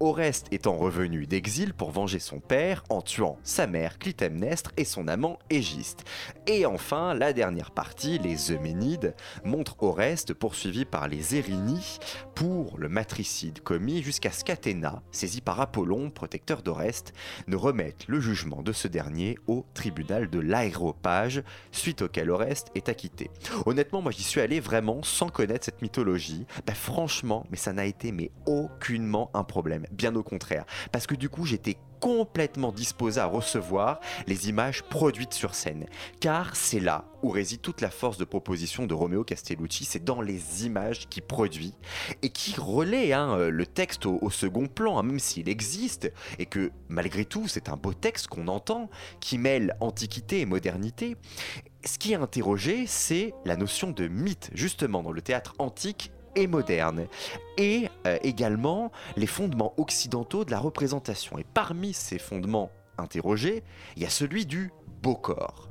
[0.00, 5.08] Oreste étant revenu d'exil pour venger son père en tuant sa mère Clytemnestre et son
[5.08, 6.04] amant Égiste.
[6.46, 9.14] Et enfin, la dernière partie, les Euménides,
[9.44, 11.98] montre Oreste poursuivi par les Érinies
[12.34, 17.12] pour le matricide commis jusqu'à ce qu'Athéna, saisie par Apollon, protecteur d'Oreste,
[17.46, 22.88] ne remette le jugement de ce dernier au tribunal de l'aéropage, suite auquel Oreste est
[22.88, 23.30] acquitté.
[23.66, 26.46] Honnêtement, moi j'y suis allé vraiment sans connaître cette mythologie.
[26.66, 31.14] Bah, franchement, mais ça n'a été mais aucunement un problème, bien au contraire, parce que
[31.14, 35.86] du coup j'étais complètement disposé à recevoir les images produites sur scène.
[36.18, 40.20] Car c'est là où réside toute la force de proposition de Romeo Castellucci, c'est dans
[40.20, 41.74] les images qu'il produit
[42.22, 46.12] et qui relaie hein, euh, le texte au, au second plan, hein, même s'il existe,
[46.40, 48.90] et que malgré tout c'est un beau texte qu'on entend,
[49.20, 51.16] qui mêle antiquité et modernité.
[51.84, 56.46] Ce qui est interrogé, c'est la notion de mythe, justement, dans le théâtre antique et
[56.46, 57.06] moderne,
[57.56, 61.38] et euh, également les fondements occidentaux de la représentation.
[61.38, 63.62] Et parmi ces fondements interrogés,
[63.96, 64.70] il y a celui du
[65.02, 65.68] beau corps.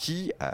[0.00, 0.46] Qui, euh,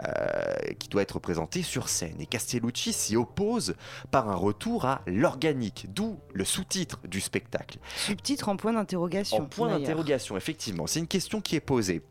[0.79, 2.19] qui doit être présenté sur scène.
[2.19, 3.75] Et Castellucci s'y oppose
[4.09, 7.77] par un retour à l'organique, d'où le sous-titre du spectacle.
[7.95, 9.37] Sous-titre en point d'interrogation.
[9.37, 10.87] En point d'interrogation, effectivement.
[10.87, 12.01] C'est une question qui est posée.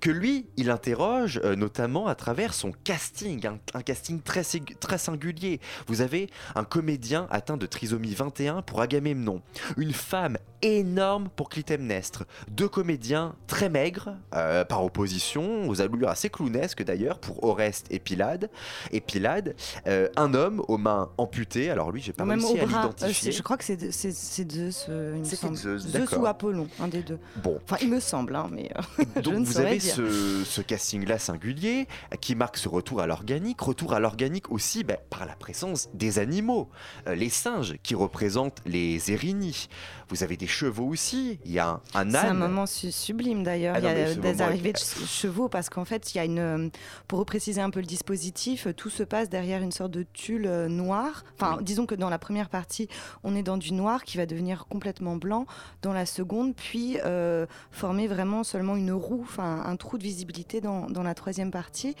[0.00, 4.42] Que lui, il interroge euh, notamment à travers son casting, un, un casting très,
[4.80, 5.60] très singulier.
[5.86, 9.42] Vous avez un comédien atteint de trisomie 21 pour Agamemnon,
[9.76, 16.30] une femme énorme pour Clytemnestre, deux comédiens très maigres euh, par opposition, aux allures assez
[16.30, 18.48] clownesques d'ailleurs pour Oreste et Pylade,
[18.92, 19.54] et Pylade,
[19.86, 21.70] euh, un homme aux mains amputées.
[21.70, 23.32] Alors lui, j'ai pas même réussi à l'identifier.
[23.32, 25.56] je crois que c'est Zeus, il me C'était semble.
[25.56, 27.18] Zeus, Zeus ou Apollon, un des deux.
[27.42, 27.58] Bon.
[27.64, 28.70] Enfin, il me semble, hein, mais
[29.24, 29.94] je ne vous avez dire.
[29.94, 31.86] ce, ce casting-là singulier
[32.20, 36.18] qui marque ce retour à l'organique, retour à l'organique aussi ben, par la présence des
[36.18, 36.68] animaux,
[37.06, 39.68] Euh, les singes qui représentent les érinies.
[40.08, 42.38] Vous avez des chevaux aussi, il y a un, un C'est un âne.
[42.38, 43.74] moment su- sublime d'ailleurs.
[43.76, 46.20] Ah il y a des arrivées est- de che- chevaux parce qu'en fait, il y
[46.20, 46.38] a une.
[46.38, 46.68] euh,
[47.08, 50.68] Pour repréciser un peu le dispositif, tout se passe derrière une sorte de tulle euh,
[50.68, 51.24] noir.
[51.38, 52.88] Enfin, disons que dans la première partie,
[53.24, 55.46] on est dans du noir qui va devenir complètement blanc.
[55.82, 60.60] Dans la seconde, puis euh, former vraiment seulement une roue, enfin un trou de visibilité
[60.60, 61.94] dans, dans la troisième partie.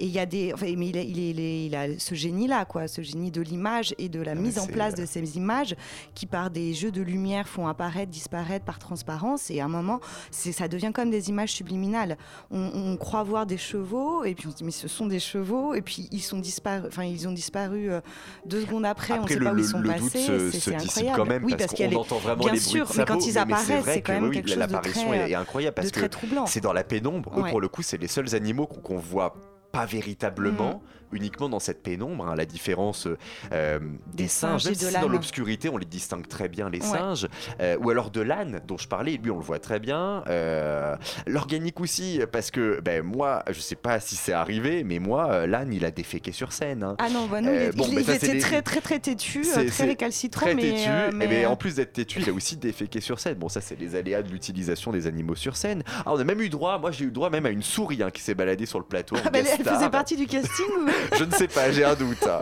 [0.00, 0.52] Et il y a des.
[0.52, 3.94] Enfin, mais il, est- il, est- il a ce génie-là, quoi, ce génie de l'image
[3.98, 5.74] et de la mise en place de ces images
[6.14, 9.50] qui, par des jeux de lumière, font apparaître, disparaître par transparence.
[9.50, 12.16] Et à un moment, ça devient comme des images subliminales.
[12.50, 15.20] On, on croit voir des chevaux, et puis on se dit, mais ce sont des
[15.20, 18.00] chevaux, et puis ils sont disparus, enfin, ils ont disparu euh,
[18.46, 20.18] deux secondes après, on ne Après, sait le, pas où ils sont le doute passés.
[20.26, 22.58] se, c'est, se c'est dissipe quand même oui, parce, qu'on les- entend vraiment bien les
[22.58, 24.76] bruits sûr, de mais quand ils mais apparaissent, c'est quand même oui, quelque chose de
[24.90, 26.46] très, est, incroyable parce de très troublant.
[26.46, 27.32] c'est dans la pénombre.
[27.36, 27.50] Eux, Ouais.
[27.50, 29.34] pour le coup, c'est les seuls animaux qu'on voit
[29.72, 29.88] pas Mm.
[29.88, 30.82] véritablement,
[31.12, 32.26] uniquement dans cette pénombre.
[32.28, 33.06] hein, la différence
[33.52, 36.86] euh, des, Des singes, même si dans l'obscurité, on les distingue très bien, les Ouais.
[36.86, 37.28] singes.
[37.60, 40.22] Euh, ou alors de l'âne, dont je parlais, lui, on le voit très bien.
[40.28, 40.96] Euh,
[41.26, 45.72] L'organique aussi, parce que ben, moi, je sais pas si c'est arrivé, mais moi, l'âne,
[45.72, 46.82] il a déféqué sur scène.
[46.82, 46.96] hein.
[46.98, 48.98] Ah non, bah non, il, bon, il- mais il ça, c'est était très très très
[48.98, 52.32] têtu, très récalcitrant, très mais, têtu, mais, ben, euh, en plus d'être têtu, il a
[52.32, 53.34] aussi déféqué sur scène.
[53.34, 55.82] Bon, ça, c'est les aléas de l'utilisation des animaux sur scène.
[56.06, 58.10] Ah, on a même eu droit, moi j'ai eu droit même à une souris hein,
[58.10, 59.16] qui s'est baladée sur le plateau.
[59.24, 60.88] Ah bah, elle, faisait partie du casting ou...
[61.16, 62.22] Je ne sais pas, j'ai un doute.
[62.26, 62.40] hein.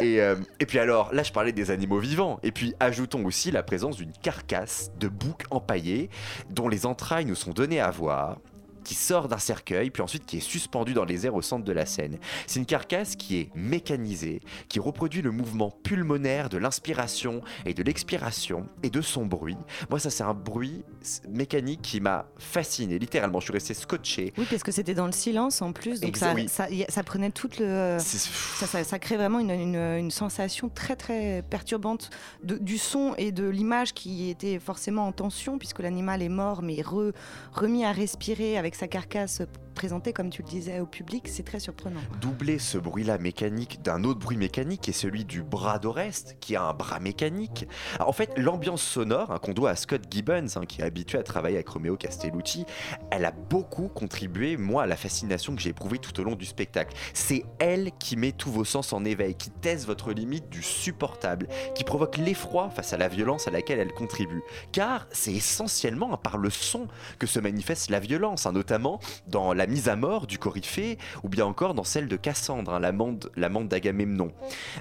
[0.00, 2.38] Et, euh, et puis alors, là je parlais des animaux vivants.
[2.42, 6.10] Et puis ajoutons aussi la présence d'une carcasse de bouc empaillé
[6.50, 8.38] dont les entrailles nous sont données à voir
[8.84, 11.72] qui sort d'un cercueil, puis ensuite qui est suspendu dans les airs au centre de
[11.72, 12.18] la scène.
[12.46, 17.82] C'est une carcasse qui est mécanisée, qui reproduit le mouvement pulmonaire de l'inspiration et de
[17.82, 19.56] l'expiration et de son bruit.
[19.90, 20.84] Moi, ça, c'est un bruit
[21.28, 23.40] mécanique qui m'a fasciné, littéralement.
[23.40, 24.32] Je suis resté scotché.
[24.38, 26.48] Oui, parce que c'était dans le silence en plus, donc ça, oui.
[26.48, 27.98] ça, y a- ça prenait toute le.
[28.00, 32.10] Ça, ça- ça crée vraiment une, une- une sensation très très perturbante
[32.42, 36.62] de- du son et de l'image qui était forcément en tension, puisque l'animal est mort
[36.62, 37.12] mais re-
[37.52, 39.42] remis à respirer avec sa carcasse
[39.72, 42.00] présentée, comme tu le disais, au public, c'est très surprenant.
[42.20, 46.56] doubler ce bruit-là mécanique d'un autre bruit mécanique qui est celui du bras d'Oreste, qui
[46.56, 47.66] a un bras mécanique.
[47.96, 51.18] Alors, en fait, l'ambiance sonore hein, qu'on doit à Scott Gibbons, hein, qui est habitué
[51.18, 52.64] à travailler avec Romeo Castellucci,
[53.10, 56.46] elle a beaucoup contribué, moi, à la fascination que j'ai éprouvée tout au long du
[56.46, 56.94] spectacle.
[57.14, 61.48] C'est elle qui met tous vos sens en éveil, qui teste votre limite du supportable,
[61.74, 64.42] qui provoque l'effroi face à la violence à laquelle elle contribue.
[64.72, 69.61] Car c'est essentiellement par le son que se manifeste la violence, hein, notamment dans la
[69.66, 74.32] mise à mort du Coryphée, ou bien encore dans celle de Cassandre, hein, l'amante d'Agamemnon.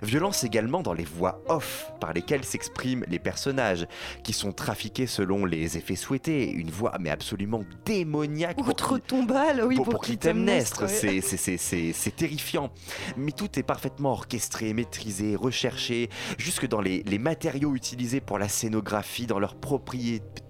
[0.02, 3.88] Violence également dans les voix off par lesquelles s'expriment les personnages,
[4.24, 6.50] qui sont trafiqués selon les effets souhaités.
[6.52, 8.58] Une voix mais absolument démoniaque.
[8.58, 11.22] pour Outre qui- tombale, oui, pour, pour, pour Clytemnestre, ouais.
[11.22, 12.72] c'est- terrifiant.
[13.18, 18.50] Mais tout est parfaitement orchestré, maîtrisé, recherché, jusque dans les, les matériaux utilisés pour la
[18.50, 19.56] scénographie, dans leur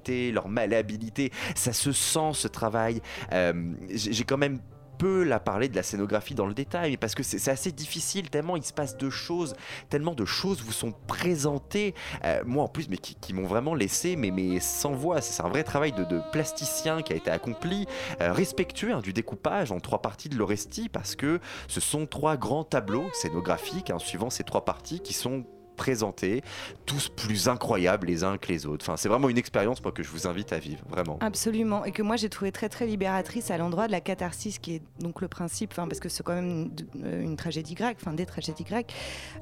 [0.09, 1.31] leur malléabilité.
[1.55, 3.01] Ça se sent ce travail.
[3.33, 4.59] Euh, J'ai quand même
[5.01, 8.55] peu la parler de la scénographie dans le détail, parce que c'est assez difficile, tellement
[8.55, 9.55] il se passe de choses,
[9.89, 14.15] tellement de choses vous sont présentées, euh, moi en plus, mais qui, m'ont vraiment laissé,
[14.15, 15.19] mais, mais sans voix.
[15.21, 17.87] C'est un vrai travail de, de plasticien qui a été accompli,
[18.21, 22.37] euh, respectueux hein, du découpage en trois parties de l'Orestie, parce que ce sont trois
[22.37, 25.45] grands tableaux scénographiques, hein, suivant ces trois parties, qui sont
[25.75, 26.43] présentés,
[26.85, 28.85] tous plus incroyables les uns que les autres.
[28.87, 31.17] Enfin, c'est vraiment une expérience moi, que je vous invite à vivre, vraiment.
[31.21, 34.75] Absolument, et que moi j'ai trouvé très très libératrice à l'endroit de la catharsis, qui
[34.75, 38.13] est donc le principe, parce que c'est quand même une, euh, une tragédie grecque, enfin
[38.13, 38.93] des tragédies grecques,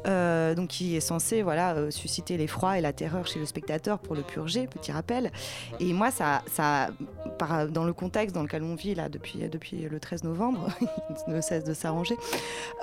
[0.07, 3.99] euh, donc qui est censée voilà euh, susciter l'effroi et la terreur chez le spectateur
[3.99, 5.32] pour le purger, petit rappel.
[5.80, 6.89] Et moi ça, ça
[7.71, 10.69] dans le contexte dans lequel on vit là depuis depuis le 13 novembre,
[11.27, 12.15] il ne cesse de s'arranger.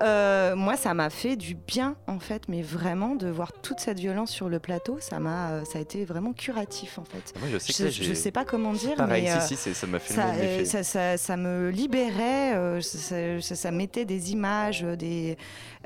[0.01, 4.31] moi ça m'a fait du bien en fait, mais vraiment de voir toute cette violence
[4.31, 7.33] sur le plateau, ça m'a, euh, ça a été vraiment curatif en fait.
[7.39, 9.87] Moi, je sais que je, sais pas comment dire, Pareil, mais si, euh, si, ça
[9.87, 15.37] m'a fait ça, euh, ça, ça- ça me libérait, ça, mettait des images, des,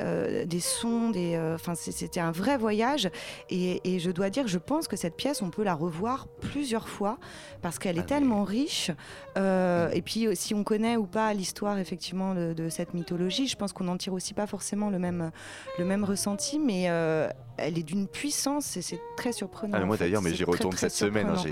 [0.00, 3.10] euh, des sons, des, enfin c'était un vrai voyage.
[3.48, 6.88] Et, et je dois dire, je pense que cette pièce, on peut la revoir plusieurs
[6.88, 7.18] fois
[7.62, 8.90] parce qu'elle est tellement riche.
[9.36, 13.56] Euh, et puis, si on connaît ou pas l'histoire effectivement de, de cette mythologie, je
[13.56, 15.30] pense qu'on n'en tire aussi pas forcément le même,
[15.78, 17.28] le même ressenti, mais euh,
[17.60, 19.78] elle est d'une puissance et c'est très surprenant.
[19.80, 21.28] Ah, moi d'ailleurs, mais j'y retourne très cette semaine.
[21.28, 21.50] hein, j'ai-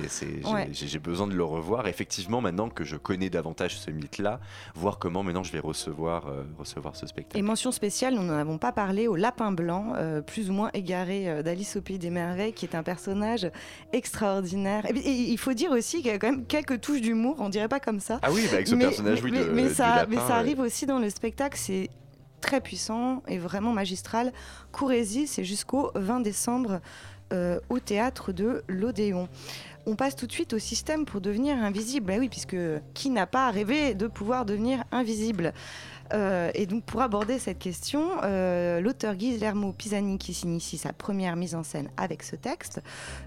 [0.51, 0.69] Ouais.
[0.99, 1.87] Besoin de le revoir.
[1.87, 4.41] Effectivement, maintenant que je connais davantage ce mythe-là,
[4.75, 7.39] voir comment maintenant je vais recevoir, euh, recevoir ce spectacle.
[7.39, 10.71] Et mention spéciale, nous n'en avons pas parlé, au Lapin Blanc, euh, plus ou moins
[10.75, 13.51] égaré euh, d'Alice au Pays des Merveilles, qui est un personnage
[13.93, 14.87] extraordinaire.
[14.89, 17.37] Et, puis- et il faut dire aussi qu'il y a quand même quelques touches d'humour,
[17.39, 18.19] on dirait pas comme ça.
[18.23, 20.27] Ah oui, bah avec ce Mais- personnage, oui, mais, de- mais ça, lapin, mais ça
[20.27, 20.33] ouais.
[20.33, 21.91] arrive aussi dans le spectacle, c'est
[22.41, 24.33] très puissant et vraiment magistral.
[24.73, 26.81] Courez-y, c'est jusqu'au 20 décembre
[27.33, 29.29] euh, au théâtre de l'Odéon.
[29.87, 32.07] On passe tout de suite au système pour devenir invisible.
[32.07, 32.57] Bah oui, puisque
[32.95, 35.53] qui n'a pas rêvé de pouvoir devenir invisible?
[36.13, 41.37] Euh, et donc pour aborder cette question, euh, l'auteur Guillermo Pisani, qui s'initie sa première
[41.37, 42.81] mise en scène avec ce texte,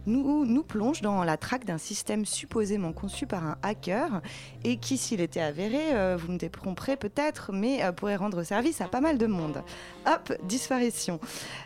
[0.05, 4.21] nous, nous plonge dans la traque d'un système supposément conçu par un hacker
[4.63, 8.81] et qui, s'il était avéré, euh, vous me détromperez peut-être, mais euh, pourrait rendre service
[8.81, 9.63] à pas mal de monde.
[10.07, 11.19] Hop, disparition.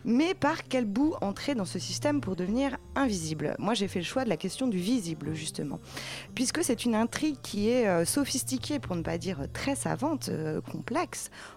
[0.04, 3.56] Mais par quel bout entrer dans ce système pour devenir invisible?
[3.60, 5.80] Moi, j'ai fait le choix de la question du visible, justement,
[6.34, 10.62] puisque c'est une intrigue qui est sophistiquée, pour ne pas dire très savante, euh,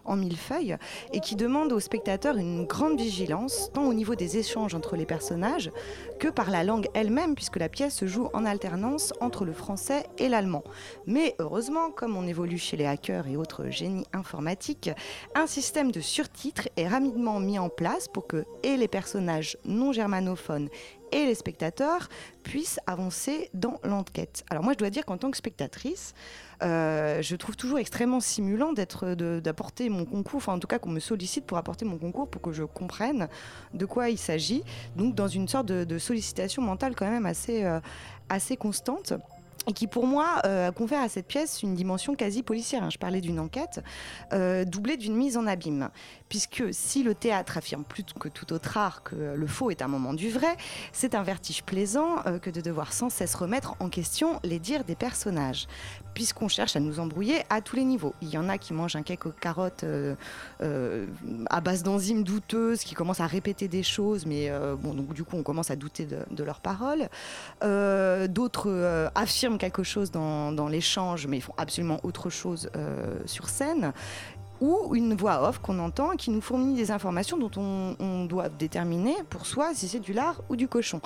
[0.04, 0.76] en mille feuilles,
[1.12, 5.06] et qui demande aux spectateurs une grande vigilance, tant au niveau des échanges entre les
[5.06, 5.70] personnages
[6.18, 10.04] que par la langue elle-même, puisque la pièce se joue en alternance entre le français
[10.18, 10.64] et l'allemand.
[11.06, 14.90] Mais heureusement, comme on évolue chez les hackers et autres génies informatiques,
[15.34, 19.92] un système de surtitres est rapidement mis en place pour que et les personnages non
[19.92, 20.68] germanophones
[21.12, 22.08] et les spectateurs
[22.42, 24.44] puissent avancer dans l'enquête.
[24.50, 26.14] Alors moi, je dois dire qu'en tant que spectatrice,
[26.62, 30.90] euh, je trouve toujours extrêmement stimulant d'être, d'apporter mon concours, enfin en tout cas qu'on
[30.90, 33.28] me sollicite pour apporter mon concours pour que je comprenne
[33.74, 34.62] de quoi il s'agit.
[34.96, 37.80] Donc dans une sorte de, sollicitation mentale quand même assez, euh,
[38.28, 39.12] assez constante.
[39.66, 42.84] Et qui pour moi euh, confère à cette pièce une dimension quasi policière.
[42.84, 42.88] hein.
[42.90, 43.80] Je parlais d'une enquête
[44.66, 45.90] doublée d'une mise en abîme.
[46.30, 49.88] Puisque si le théâtre affirme plus que tout autre art que le faux est un
[49.88, 50.56] moment du vrai,
[50.92, 54.94] c'est un vertige plaisant que de devoir sans cesse remettre en question les dires des
[54.94, 55.66] personnages.
[56.18, 58.12] Puisqu'on cherche à nous embrouiller à tous les niveaux.
[58.22, 60.16] Il y en a qui mangent un cake aux carottes euh,
[60.62, 61.06] euh,
[61.48, 65.22] à base d'enzymes douteuses, qui commencent à répéter des choses, mais euh, bon, donc du
[65.22, 67.08] coup on commence à douter de, leurs paroles.
[67.62, 72.68] D'autres affirment quelque chose dans, l'échange, mais ils font absolument autre chose
[73.24, 73.92] sur scène
[74.60, 78.48] ou une voix off qu'on entend qui nous fournit des informations dont on, on doit
[78.48, 81.00] déterminer pour soi si c'est du lard ou du cochon.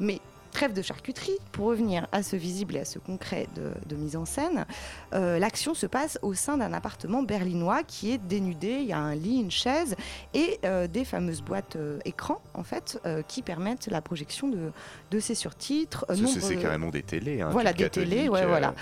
[0.00, 0.20] Mais
[0.56, 4.16] trêve de charcuterie, pour revenir à ce visible et à ce concret de, de mise
[4.16, 4.64] en scène,
[5.12, 8.98] euh, l'action se passe au sein d'un appartement berlinois qui est dénudé, il y a
[8.98, 9.94] un lit, une chaise
[10.32, 14.72] et euh, des fameuses boîtes euh, écran en fait euh, qui permettent la projection de,
[15.10, 16.06] de ces surtitres.
[16.40, 17.42] C'est- carrément des télés.
[17.42, 18.72] hein, voilà, des télés, ouais, voilà.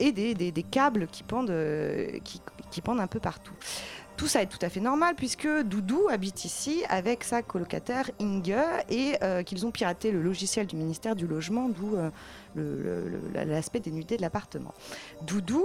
[0.00, 1.52] Et des, des- des câbles qui pendent,
[2.24, 2.40] qui,
[2.70, 3.52] qui pendent un peu partout.
[4.18, 8.52] Tout ça est tout à fait normal puisque Doudou habite ici avec sa colocataire Inge
[8.90, 13.08] et euh, qu'ils ont piraté le logiciel du ministère du Logement, d'où euh,
[13.46, 14.74] l'aspect dénudé de l'appartement.
[15.22, 15.64] Doudou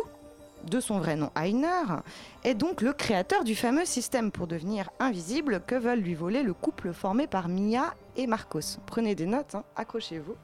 [0.66, 2.02] de son vrai nom Heiner,
[2.44, 6.54] est donc le créateur du fameux système pour devenir invisible que veulent lui voler le
[6.54, 8.80] couple formé par Mia et Marcos.
[8.86, 10.36] Prenez des notes, hein, accrochez-vous.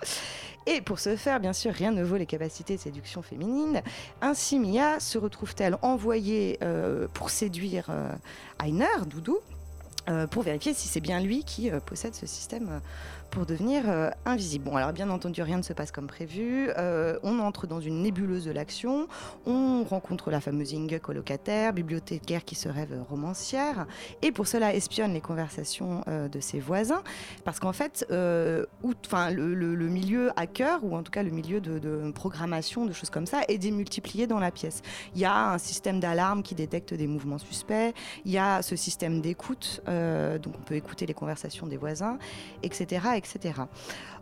[0.65, 3.81] Et pour ce faire, bien sûr, rien ne vaut les capacités de séduction féminine.
[4.21, 8.11] Ainsi, Mia se retrouve-t-elle envoyée euh, pour séduire euh,
[9.07, 9.39] Doudou,
[10.09, 12.81] euh, pour vérifier si c'est bien lui qui euh, possède ce système
[13.31, 14.65] pour devenir euh, invisible.
[14.65, 16.69] Bon, alors bien entendu, rien ne se passe comme prévu.
[16.77, 19.07] Euh, on entre dans une nébuleuse de l'action.
[19.45, 23.85] On rencontre la fameuse Inge colocataire, bibliothécaire qui se rêve romancière,
[24.21, 27.03] et pour cela espionne les conversations euh, de ses voisins,
[27.45, 31.61] parce qu'en fait, enfin, le, le- le milieu hacker, ou en tout cas le milieu
[31.61, 34.81] de, programmation, de choses comme ça, est démultiplié dans la pièce.
[35.15, 37.93] Il y a un système d'alarme qui détecte des mouvements suspects,
[38.25, 42.17] il y a ce système d'écoute, donc on peut écouter les conversations des voisins,
[42.63, 43.01] etc.,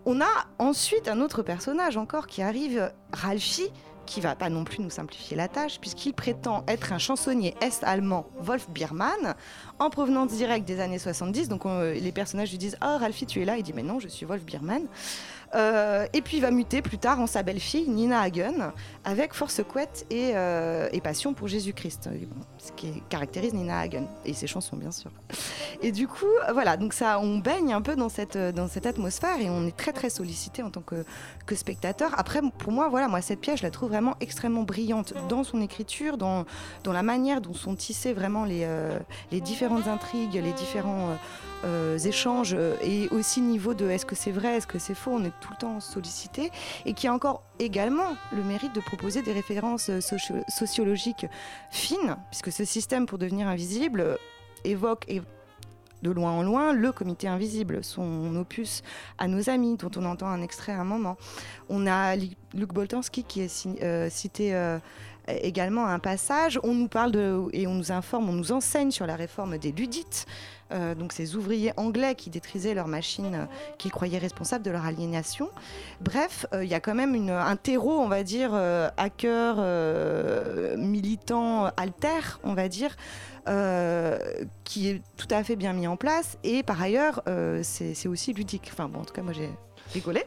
[0.06, 3.72] On a ensuite un autre personnage encore qui arrive, Ralphie,
[4.08, 8.30] qui va pas non plus nous simplifier la tâche, puisqu'il prétend être un chansonnier est-allemand,
[8.40, 9.36] Wolf Biermann,
[9.80, 11.50] en provenance directe des années 70.
[11.50, 13.58] Donc on- les personnages lui disent Ah, Ralphie, tu es là?
[13.58, 14.84] Il dit Mais non, je suis Wolf Biermann.
[15.56, 18.74] Euh, et puis il va muter plus tard en sa belle-fille, Nina Hagen,
[19.06, 22.18] avec force couette et, euh, et passion pour Jésus-Christ, euh,
[22.58, 25.12] ce qui caractérise Nina Hagen, et ses chansons bien sûr.
[25.82, 28.36] Et du coup, voilà, donc ça, on baigne un peu dans cette,
[28.86, 31.06] atmosphère et on est très très sollicité en tant que,
[31.56, 32.12] spectateur.
[32.18, 35.62] Après, pour moi, voilà, moi cette pièce, je la trouve vraiment extrêmement brillante dans son
[35.62, 36.46] écriture, dans,
[36.86, 38.68] la manière dont sont tissées vraiment les,
[39.32, 41.16] les différentes intrigues, les différents euh,
[41.66, 45.12] euh, échanges euh, et aussi niveau de est-ce que c'est vrai, est-ce que c'est faux,
[45.12, 46.52] on est tout le temps sollicité
[46.86, 51.26] et qui a encore également le mérite de proposer des références socio- sociologiques
[51.70, 54.18] fines, puisque ce système pour devenir invisible
[54.64, 55.22] évoque et
[56.02, 58.84] de loin en loin le comité invisible, son opus
[59.18, 61.18] à nos amis, dont on entend un extrait à un moment.
[61.68, 64.78] On a Luc Boltanski qui est cité
[65.28, 66.60] également un passage.
[66.64, 69.72] On nous parle de, et on nous informe, on nous enseigne sur la réforme des
[69.72, 70.26] ludites,
[70.72, 73.46] euh, donc ces ouvriers anglais qui détruisaient leurs machines euh,
[73.78, 75.50] qu'ils croyaient responsables de leur aliénation.
[76.02, 79.58] Bref, euh, il y a quand même un terreau, on va dire, euh, hacker,
[80.78, 82.96] militant, alter, on va dire,
[84.64, 86.38] qui est tout à fait bien mis en place.
[86.44, 87.22] Et par ailleurs,
[87.64, 88.70] c'est aussi ludique.
[88.72, 89.50] Enfin bon, en tout cas, moi j'ai
[89.94, 90.24] rigolé.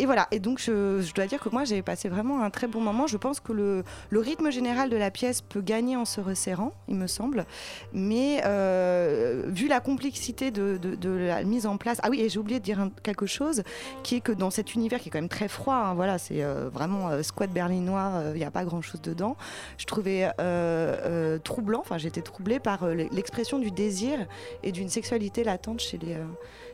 [0.00, 2.80] Et voilà, et donc je, dois dire que moi j'ai passé vraiment un très bon
[2.80, 3.06] moment.
[3.06, 6.94] Je pense que le, rythme général de la pièce peut gagner en se resserrant, il
[6.94, 7.44] me semble.
[7.92, 11.98] Mais euh, vu la complexité de, la mise en place...
[12.02, 13.62] Ah oui, et j'ai oublié de dire quelque chose,
[14.02, 16.42] qui est que dans cet univers qui est quand même très froid, hein, voilà, c'est
[16.42, 19.36] euh, vraiment euh, squat berlinois, il n'y a pas grand-chose dedans,
[19.76, 20.30] je trouvais
[21.44, 24.18] troublant, enfin j'étais troublée par l'expression du désir
[24.62, 26.16] et d'une sexualité latente chez les,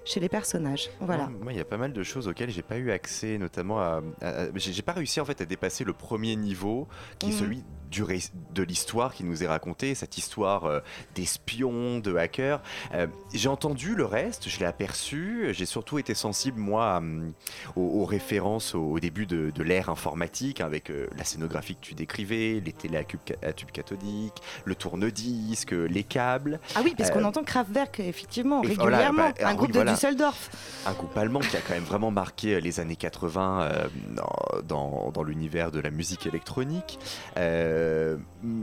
[0.06, 0.88] chez les personnages.
[1.00, 1.28] Voilà.
[1.42, 4.00] Moi, il y a pas mal de choses auxquelles j'ai pas eu accès, notamment à.
[4.22, 6.88] à- à- j'ai pas réussi en fait à dépasser le premier niveau,
[7.18, 7.38] qui est Mhm.
[7.38, 8.04] celui du
[8.54, 10.80] de l'histoire qui nous est racontée, cette histoire euh,
[11.14, 12.60] d'espions, de hackers.
[12.94, 15.48] Euh, j'ai entendu le reste, je l'ai aperçu.
[15.52, 17.32] J'ai surtout été sensible moi hum,
[17.74, 21.80] aux, aux références au, au début de, de l'ère informatique, avec euh, la scénographie que
[21.80, 24.34] tu décrivais, les télé à, cube- à tube cathodique,
[24.64, 26.60] le tourne-disque, les câbles.
[26.74, 29.92] Ah oui, parce qu'on entend Kraftwerk, effectivement, voilà, régulièrement, bah, ah un oui, groupe voilà.
[29.92, 30.50] de Düsseldorf.
[30.86, 35.10] un groupe allemand qui a quand même vraiment marqué les années 80 euh, dans, dans-
[35.12, 36.98] dans l'univers de la musique électronique.
[37.36, 38.16] Euh,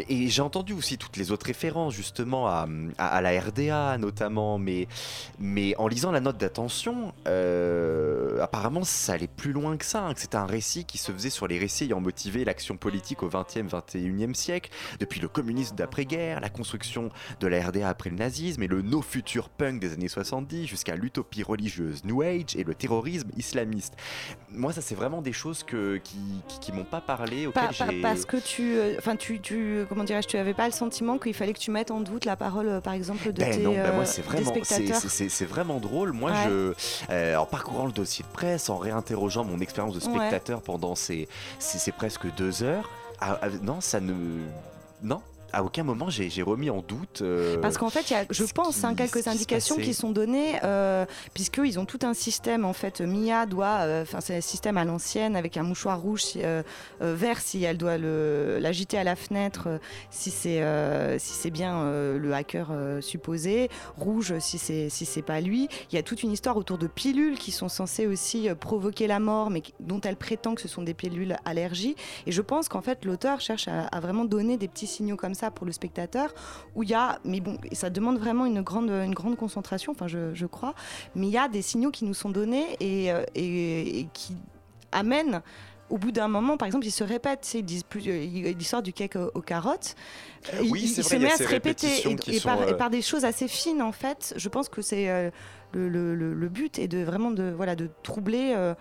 [0.09, 2.67] et j'ai entendu aussi toutes les autres références justement à,
[2.97, 4.87] à- à la RDA notamment, mais,
[5.39, 10.13] mais en lisant la note d'attention, euh, apparemment ça allait plus loin que ça, hein,
[10.13, 13.29] que c'était un récit qui se faisait sur les récits ayant motivé l'action politique au
[13.29, 14.69] 20e, 21e siècle,
[14.99, 17.09] depuis le communisme d'après-guerre, la construction
[17.39, 20.95] de la RDA après le nazisme et le no futur punk des années 70 jusqu'à
[20.95, 23.93] l'utopie religieuse New Age et le terrorisme islamiste.
[24.51, 26.17] Moi, ça, c'est vraiment des choses que, qui,
[26.47, 29.39] qui, qui m'ont pas parlé, auxquelles Pas- pas- parce que tu, euh, enfin tu,
[29.81, 32.25] tu, comment dirais-je, tu avais pas le sentiment qu'il fallait que tu mettes en doute
[32.25, 34.53] la parole, euh, par exemple, de Ben tes, non, ben euh, moi c'est des vraiment,
[34.63, 36.11] c'est- c'est- c'est c'est vraiment drôle.
[36.11, 36.37] Moi, Ouais.
[36.45, 36.73] je,
[37.09, 40.15] euh, en parcourant le dossier de presse, en réinterrogeant mon expérience de Ouais.
[40.17, 41.27] spectateur pendant ces,
[41.59, 44.13] ces, ces presque deux heures, ah, ah, non, ça ne,
[45.01, 45.21] non,
[45.53, 47.21] à aucun moment j'ai remis en doute.
[47.21, 50.55] euh, Parce qu'en fait, il y a, je pense, hein, quelques indications qui sont données,
[50.63, 52.65] euh, puisqu'ils ont tout un système.
[52.65, 56.23] En fait, Mia doit, euh, enfin, c'est un système à l'ancienne avec un mouchoir rouge,
[56.37, 56.63] euh,
[56.99, 59.67] vert si elle doit l'agiter à la fenêtre,
[60.09, 60.63] si c'est
[61.19, 61.83] si c'est bien
[62.17, 65.67] le hacker supposé, rouge si c'est si c'est pas lui.
[65.91, 69.19] Il y a toute une histoire autour de pilules qui sont censées aussi provoquer la
[69.19, 71.95] mort, mais dont elle prétend que ce sont des pilules allergie.
[72.25, 75.33] Et je pense qu'en fait, l'auteur cherche à, à vraiment donner des petits signaux comme
[75.35, 76.33] ça pour le spectateur,
[76.75, 79.91] où il y a, mais bon, et ça demande vraiment une grande, une grande concentration,
[79.91, 80.73] enfin, je, je crois,
[81.15, 84.35] mais il y a des signaux qui nous sont donnés et, euh, et- et qui
[84.91, 85.41] amènent
[85.89, 87.53] au bout d'un moment, par exemple, ils se répètent.
[87.53, 89.95] Ils disent plus euh, l'histoire du cake aux, carottes.
[90.53, 92.73] Euh, Oui, il, c'est il vrai, se met à se répéter et, par, sont, et
[92.77, 94.33] par des choses assez fines en fait.
[94.37, 95.29] Je pense que c'est euh,
[95.73, 98.53] le, le- le- le but est de vraiment de voilà de troubler.
[98.55, 98.73] euh,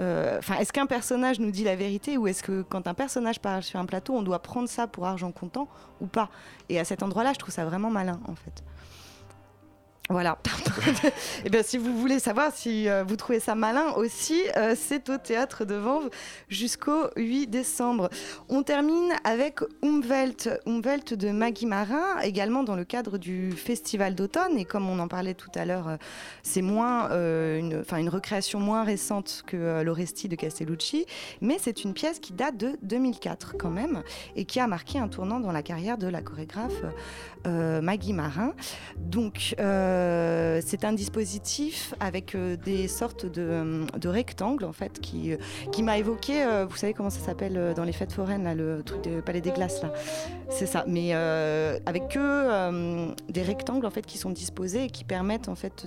[0.00, 3.40] euh, Enfin, est-ce qu'un personnage nous dit la vérité ou est-ce que quand un personnage
[3.40, 5.68] parle sur un plateau, on doit prendre ça pour argent comptant
[6.00, 6.30] ou pas?
[6.68, 8.62] Et à cet endroit-là, je trouve ça vraiment malin en fait.
[10.10, 10.38] Voilà.
[11.44, 15.10] Et bien, si vous voulez savoir si euh, vous trouvez ça malin aussi, euh, c'est
[15.10, 16.08] au théâtre de Vanves
[16.48, 18.08] jusqu'au 8 décembre.
[18.48, 24.56] On termine avec Umwelt, Umwelt de Maggie Marin, également dans le cadre du festival d'automne.
[24.56, 25.96] Et comme on en parlait tout à l'heure, euh,
[26.42, 31.04] c'est moins une, une recréation moins récente que l'Oresti de Castellucci,
[31.40, 34.02] mais c'est une pièce qui date de 2004 quand même
[34.36, 36.82] et qui a marqué un tournant dans la carrière de la chorégraphe
[37.44, 38.54] Maggie Marin.
[38.96, 39.54] Donc,
[40.64, 45.36] c'est un dispositif avec euh, des sortes de, de rectangles, en fait, qui, euh,
[45.72, 48.54] qui m'a évoqué, euh, vous savez comment ça s'appelle euh, dans les fêtes foraines, là,
[48.54, 49.92] le truc du Palais des Glaces, là.
[50.50, 54.90] C'est ça, mais euh, avec que euh, des rectangles, en fait, qui sont disposés et
[54.90, 55.86] qui permettent, en fait,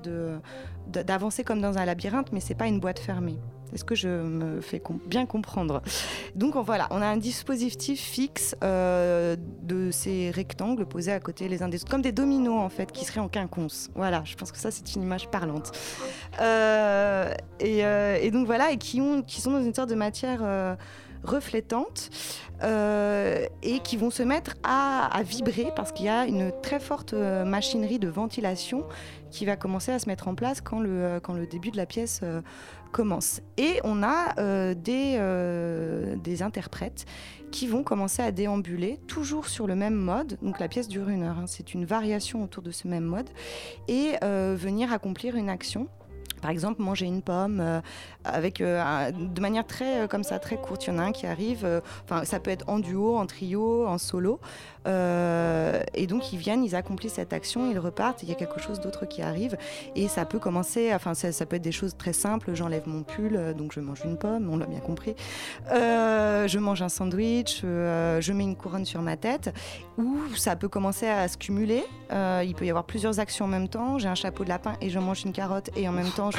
[0.87, 3.39] d'avancer comme dans un labyrinthe, mais c'est pas une boîte fermée.
[3.73, 5.81] Est-ce que je me fais bien comprendre?
[6.35, 11.47] Donc on- voilà, on a un dispositif fixe euh, de ces rectangles posés à côté
[11.47, 13.89] les uns des autres, comme des dominos en fait, qui seraient en quinconce.
[13.95, 15.71] Voilà, je pense que ça c'est une image parlante.
[16.39, 19.95] Euh, et, euh, et donc voilà, et qui, ont, qui sont dans une sorte de
[19.95, 20.77] matière
[21.23, 22.09] reflétante
[22.63, 27.99] et qui vont se mettre à, vibrer parce qu'il y a une très forte machinerie
[27.99, 28.85] de ventilation
[29.31, 32.19] qui va commencer à se mettre en place quand le, le début de la pièce
[32.23, 32.41] euh,
[32.91, 33.41] commence.
[33.57, 37.05] Et on a euh, des, euh, interprètes
[37.51, 40.37] qui vont commencer à déambuler, toujours sur le même mode.
[40.41, 41.47] Donc la pièce dure une heure, hein.
[41.47, 43.29] c'est une variation autour de ce même mode,
[43.87, 45.87] et euh, venir accomplir une action.
[46.41, 47.81] Par exemple, manger une pomme euh,
[48.23, 50.87] avec euh, de manière très euh, comme ça très courte.
[50.87, 51.65] Il y en a un qui arrive.
[51.65, 54.39] euh, Enfin, ça peut être en duo, en trio, en solo.
[54.87, 58.23] Euh, et donc ils viennent, ils accomplissent cette action, ils repartent.
[58.23, 59.57] Il y a quelque chose d'autre qui arrive
[59.95, 60.93] et ça peut commencer.
[60.93, 62.53] Enfin, ça, peut être des choses très simples.
[62.53, 64.49] J'enlève mon pull, euh, donc je mange une pomme.
[64.51, 65.15] On l'a bien compris.
[65.71, 67.61] Euh, je mange un sandwich.
[67.61, 69.53] je mets une couronne sur ma tête.
[69.97, 71.83] Ou ça peut commencer à se cumuler.
[72.11, 73.99] Il peut y avoir plusieurs actions en même temps.
[73.99, 76.29] J'ai un chapeau de lapin et je mange une carotte et en même temps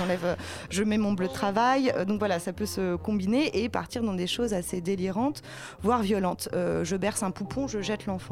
[0.71, 1.93] je mets mon bleu de travail.
[2.07, 5.43] Donc voilà, ça peut se combiner et partir dans des choses assez délirantes,
[5.83, 6.49] voire violentes.
[6.53, 8.32] Je berce un poupon, je jette l'enfant.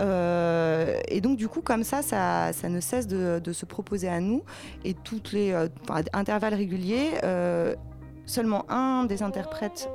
[0.00, 4.42] Euh, et donc du coup comme ça, ça, ne cesse de, se proposer à nous
[4.84, 5.68] et toutes les euh,
[6.12, 7.10] intervalles réguliers.
[7.24, 7.74] euh,
[8.26, 9.88] Seulement un des interprètes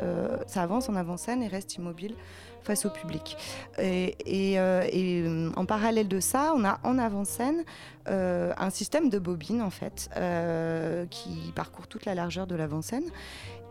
[0.48, 2.16] s'avance en avant-scène et reste immobile
[2.64, 3.38] face au public.
[3.78, 4.16] Et,
[4.58, 7.64] euh, en parallèle de ça, on a en avant-scène
[8.08, 10.10] un système de bobines en fait
[11.12, 13.06] qui parcourt toute la largeur de l'avant-scène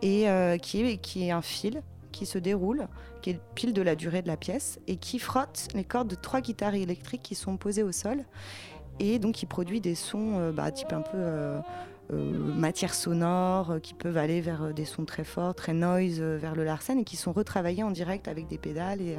[0.01, 0.27] et
[0.61, 1.81] qui est un fil
[2.13, 2.87] qui se déroule,
[3.23, 6.15] qui est pile de la durée de la pièce et qui frotte les cordes de
[6.15, 8.25] trois guitares électriques qui sont posées au sol
[8.99, 11.59] et donc qui produit des sons euh, bah, type un peu euh,
[12.11, 16.65] euh, matière sonore qui peuvent aller vers des sons très forts, très noise vers le
[16.65, 19.17] Larsen et qui sont retravaillés en direct avec des pédales et,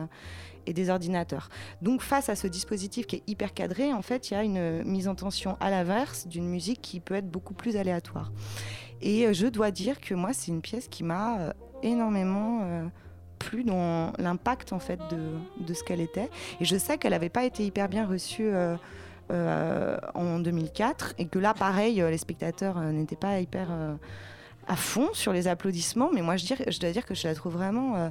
[0.66, 1.48] et des ordinateurs.
[1.80, 4.84] Donc face à ce dispositif qui est hyper cadré, en fait, il y a une
[4.84, 8.32] mise en tension à l'inverse d'une musique qui peut être beaucoup plus aléatoire.
[9.00, 12.90] Et je dois dire que moi, c'est une pièce qui m'a énormément
[13.34, 16.30] euh, plu dans l'impact en fait de, de ce qu'elle était.
[16.60, 18.46] Et je sais qu'elle n'avait pas été hyper bien reçue.
[18.52, 18.76] euh,
[19.30, 23.68] euh, en 2004 et que là pareil euh, les spectateurs n'étaient pas hyper
[24.68, 27.34] à fond sur les applaudissements mais moi je, dire- je dois dire que je la
[27.34, 28.10] trouve vraiment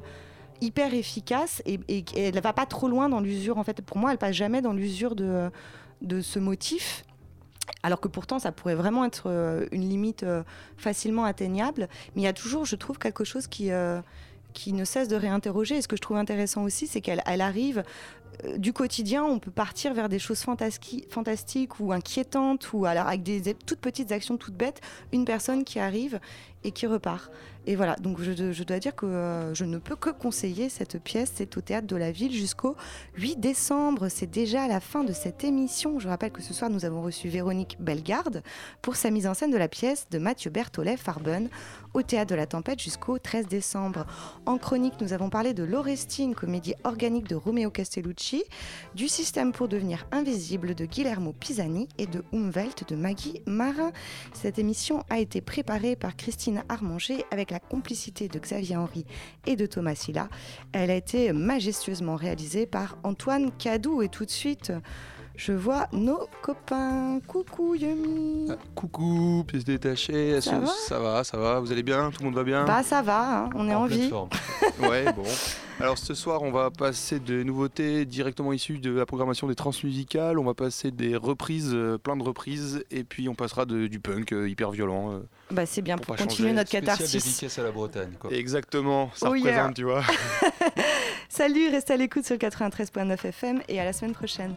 [0.60, 1.78] hyper efficace et,
[2.16, 4.72] elle va pas trop loin dans l'usure en fait pour moi elle passe jamais dans
[4.72, 5.52] l'usure de,
[6.02, 7.04] de ce motif
[7.84, 9.28] alors que pourtant ça pourrait vraiment être
[9.70, 10.26] une limite
[10.76, 13.70] facilement atteignable mais il y a toujours je trouve quelque chose qui
[14.54, 15.76] qui ne cesse de réinterroger.
[15.76, 17.82] Et ce que je trouve intéressant aussi, c'est qu'elle elle arrive
[18.44, 23.22] euh, du quotidien, on peut partir vers des choses fantastiques ou inquiétantes, ou alors avec
[23.22, 24.80] des toutes petites actions toutes bêtes,
[25.12, 26.18] une personne qui arrive
[26.64, 27.30] et qui repart.
[27.66, 31.32] Et voilà, donc je, dois dire que euh, je ne peux que conseiller cette pièce.
[31.34, 32.76] C'est au théâtre de la ville jusqu'au
[33.16, 34.08] 8 décembre.
[34.08, 35.98] C'est déjà la fin de cette émission.
[35.98, 38.42] Je rappelle que ce soir, nous avons reçu Véronique Bellegarde
[38.82, 41.48] pour sa mise en scène de la pièce de Mathieu Berthollet Farben
[41.94, 44.04] au théâtre de la Tempête jusqu'au 13 décembre.
[44.44, 48.44] En chronique, nous avons parlé de L'Orestine, comédie organique de Romeo Castellucci,
[48.94, 53.92] du système pour devenir invisible de Guillermo Pisani et de Umwelt de Maggie Marin.
[54.34, 59.04] Cette émission a été préparée par Christine Armanger avec la complicité de Xavier Henry
[59.46, 60.28] et de Thomas Silla.
[60.72, 64.72] Elle a été majestueusement réalisée par Antoine Cadou et tout de suite
[65.36, 67.18] Je vois nos copains.
[67.26, 68.48] Coucou Yumi.
[68.76, 70.40] Coucou, pièce détachée.
[70.40, 71.58] Ça va ça va, ça va.
[71.60, 73.86] Vous allez bien Tout le monde va bien Bah ça va, hein, on est en,
[73.86, 74.10] vie.
[74.80, 75.24] Ouais, bon.
[75.80, 80.38] Alors ce soir, on va passer de nouveautés directement issues de la programmation des transmusicales.
[80.38, 83.98] On va passer des reprises, euh, plein de reprises, et puis on passera de- du
[83.98, 85.12] punk euh, hyper violent.
[85.14, 85.18] euh.
[85.50, 86.52] Bah c'est bien Pour continuer changer.
[86.52, 87.58] notre catharsis.
[87.58, 88.12] à la Bretagne.
[88.20, 88.30] Quoi.
[88.32, 89.46] Exactement, ça Oh yeah.
[89.50, 90.02] représente, tu vois.
[91.28, 94.54] Salut, restez à l'écoute sur le 93.9 FM et à la semaine prochaine.